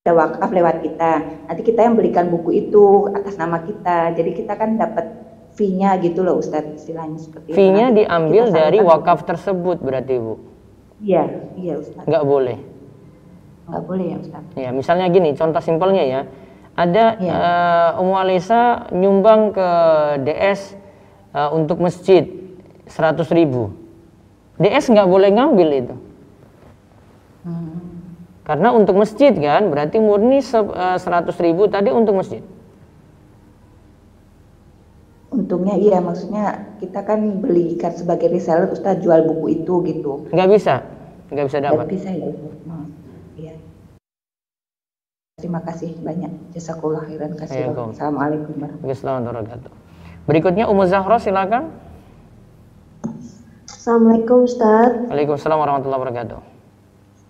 [0.01, 1.11] ada wakaf lewat kita.
[1.47, 4.11] Nanti kita yang belikan buku itu atas nama kita.
[4.17, 5.13] Jadi kita kan dapat
[5.53, 10.41] fee-nya gitu loh Ustadz istilahnya seperti Fee-nya diambil dari wakaf tersebut berarti Bu.
[11.05, 12.09] Iya, iya Ustadz.
[12.09, 12.57] Nggak boleh.
[13.69, 14.53] Nggak boleh ya Ustadz.
[14.57, 16.21] Ya, misalnya gini, contoh simpelnya ya.
[16.73, 17.31] Ada Iya.
[17.31, 19.69] eh, Ummu Alisa nyumbang ke
[20.25, 20.73] DS
[21.37, 22.25] eh, untuk masjid
[22.89, 23.69] 100 ribu.
[24.57, 25.95] DS nggak boleh ngambil itu.
[28.41, 32.41] Karena untuk masjid kan, berarti murni se- eh, 100 ribu tadi untuk masjid.
[35.31, 40.27] Untungnya iya, maksudnya kita kan belikan sebagai reseller Ustadz jual buku itu gitu.
[40.27, 40.83] Nggak bisa,
[41.31, 41.85] nggak bisa Nggak dapat.
[41.87, 42.27] bisa ya.
[42.67, 42.87] Hmm,
[43.39, 43.53] Iya.
[45.39, 46.51] Terima kasih banyak.
[46.51, 47.63] Jazakallah khairan kasih.
[47.63, 47.71] Iya.
[47.71, 49.71] Assalamualaikum warahmatullahi wabarakatuh.
[50.27, 51.71] Berikutnya Ummu Zahra silakan.
[53.71, 55.07] Assalamualaikum Ustaz.
[55.07, 56.50] Waalaikumsalam warahmatullahi wabarakatuh.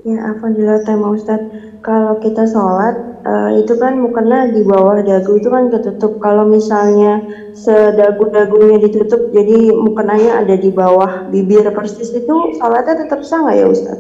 [0.02, 1.38] Ya, Alhamdulillah tema Ustaz.
[1.86, 6.18] Kalau kita sholat, eh, itu kan mukena di bawah dagu itu kan ketutup.
[6.18, 7.22] Kalau misalnya
[7.54, 13.66] sedagu-dagunya ditutup, jadi mukenanya ada di bawah bibir persis itu, sholatnya tetap sah nggak ya
[13.70, 14.00] Ustaz?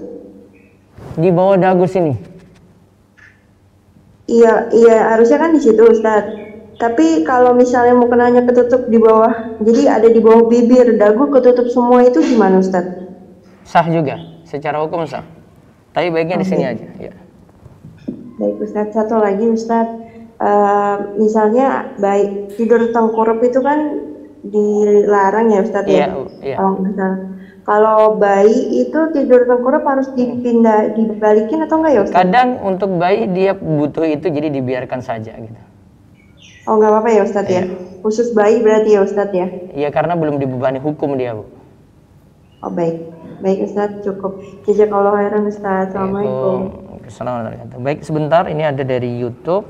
[1.21, 2.17] Di bawah dagu sini.
[4.25, 6.25] Iya, iya harusnya kan di situ Ustaz.
[6.81, 12.01] Tapi kalau misalnya mukenanya ketutup di bawah, jadi ada di bawah bibir, dagu ketutup semua
[12.01, 12.89] itu gimana Ustaz?
[13.69, 14.17] Sah juga,
[14.49, 15.40] secara hukum sah.
[15.91, 16.85] Tapi baiknya di sini aja.
[16.97, 17.13] Ya.
[18.39, 20.01] Baik Ustadz, satu lagi Ustadz,
[20.41, 24.09] Eh, misalnya baik tidur tengkurap itu kan
[24.41, 26.07] dilarang ya Ustadz Iya, ya?
[26.41, 26.55] iya.
[26.57, 27.19] Kalau nggak salah.
[27.61, 32.17] Kalau bayi itu tidur tengkurap harus dipindah, dibalikin atau enggak ya Ustadz?
[32.25, 35.61] Kadang untuk bayi dia butuh itu jadi dibiarkan saja gitu.
[36.65, 37.63] Oh nggak apa-apa ya Ustadz ya?
[38.01, 39.45] Khusus bayi berarti ya Ustadz ya?
[39.77, 41.45] Iya karena belum dibebani hukum dia bu.
[42.65, 42.97] Oh baik,
[43.41, 44.39] baik Ustadz cukup.
[44.63, 45.91] Jazakallah khairan Ustadz.
[45.91, 46.59] Assalamualaikum.
[47.09, 47.79] Assalamualaikum.
[47.81, 49.65] Baik sebentar ini ada dari YouTube.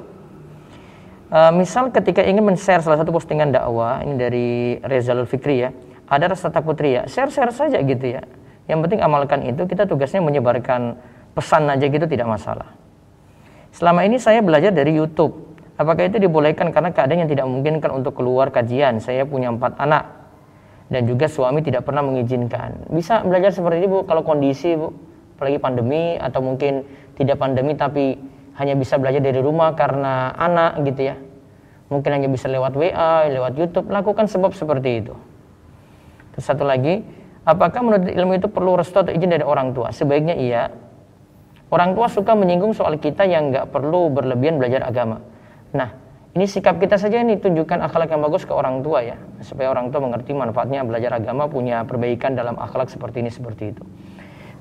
[1.32, 4.48] Eh, misal ketika ingin men-share salah satu postingan dakwah ini dari
[4.84, 5.72] Rezalul Fikri ya,
[6.12, 8.22] ada rasa takut ria, share-share saja gitu ya.
[8.68, 11.00] Yang penting amalkan itu, kita tugasnya menyebarkan
[11.32, 12.76] pesan aja gitu tidak masalah.
[13.72, 15.56] Selama ini saya belajar dari YouTube.
[15.80, 19.00] Apakah itu dibolehkan karena keadaan yang tidak memungkinkan untuk keluar kajian?
[19.00, 20.21] Saya punya empat anak
[20.92, 22.92] dan juga suami tidak pernah mengizinkan.
[22.92, 24.92] Bisa belajar seperti ini bu, kalau kondisi bu,
[25.40, 26.84] apalagi pandemi atau mungkin
[27.16, 28.20] tidak pandemi tapi
[28.60, 31.16] hanya bisa belajar dari rumah karena anak gitu ya.
[31.88, 35.16] Mungkin hanya bisa lewat WA, lewat YouTube, lakukan sebab seperti itu.
[36.36, 37.04] Terus satu lagi,
[37.48, 39.96] apakah menurut ilmu itu perlu restu atau izin dari orang tua?
[39.96, 40.72] Sebaiknya iya.
[41.72, 45.24] Orang tua suka menyinggung soal kita yang nggak perlu berlebihan belajar agama.
[45.72, 46.01] Nah,
[46.32, 49.92] ini sikap kita saja ini tunjukkan akhlak yang bagus ke orang tua ya, supaya orang
[49.92, 53.84] tua mengerti manfaatnya belajar agama punya perbaikan dalam akhlak seperti ini seperti itu.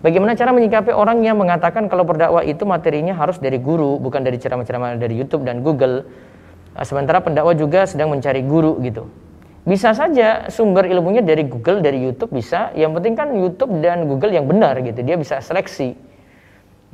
[0.03, 4.41] Bagaimana cara menyikapi orang yang mengatakan kalau berdakwah itu materinya harus dari guru, bukan dari
[4.41, 6.09] ceramah-ceramah dari YouTube dan Google.
[6.75, 9.07] Eh, Sementara pendakwah juga sedang mencari guru gitu.
[9.63, 12.73] Bisa saja sumber ilmunya dari Google, dari YouTube bisa.
[12.75, 15.05] Yang penting kan YouTube dan Google yang benar gitu.
[15.05, 15.95] Dia bisa seleksi.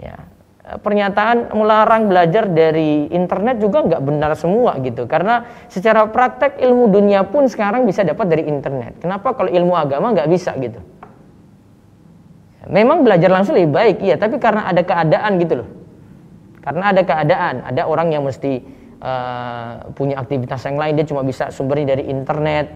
[0.02, 0.26] Ya,
[0.66, 5.06] pernyataan melarang belajar dari internet juga nggak benar semua gitu.
[5.06, 8.98] Karena secara praktek ilmu dunia pun sekarang bisa dapat dari internet.
[8.98, 10.82] Kenapa kalau ilmu agama nggak bisa gitu?
[12.66, 14.18] Memang belajar langsung lebih baik, iya.
[14.18, 15.68] Tapi karena ada keadaan gitu loh.
[16.66, 18.58] Karena ada keadaan, ada orang yang mesti
[18.98, 22.66] eh, punya aktivitas yang lain, dia cuma bisa sumbernya dari internet.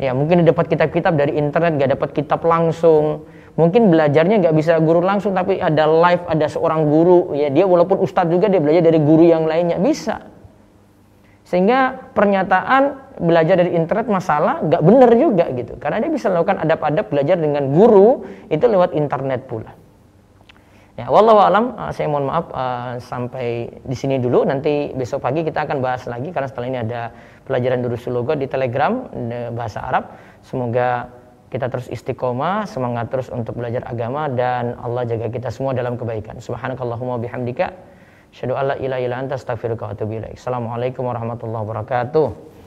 [0.00, 3.28] Ya mungkin dapat kitab-kitab dari internet, nggak dapat kitab langsung.
[3.58, 7.34] Mungkin belajarnya nggak bisa guru langsung, tapi ada live, ada seorang guru.
[7.34, 10.22] Ya dia walaupun ustadz juga dia belajar dari guru yang lainnya bisa.
[11.42, 15.74] Sehingga pernyataan belajar dari internet masalah nggak benar juga gitu.
[15.82, 19.74] Karena dia bisa melakukan adab-adab belajar dengan guru itu lewat internet pula.
[20.98, 24.44] Ya, wallahu alam, uh, saya mohon maaf uh, sampai di sini dulu.
[24.44, 27.08] Nanti besok pagi kita akan bahas lagi karena setelah ini ada
[27.48, 30.12] pelajaran Durusul Logo di Telegram de- bahasa Arab.
[30.44, 31.08] Semoga
[31.50, 36.38] kita terus istiqomah, semangat terus untuk belajar agama dan Allah jaga kita semua dalam kebaikan.
[36.38, 37.74] Subhanakallahumma bihamdika
[38.30, 40.22] asyhadu an la ilaha illa anta astaghfiruka wa atubu.
[40.30, 42.59] Assalamualaikum warahmatullahi wabarakatuh.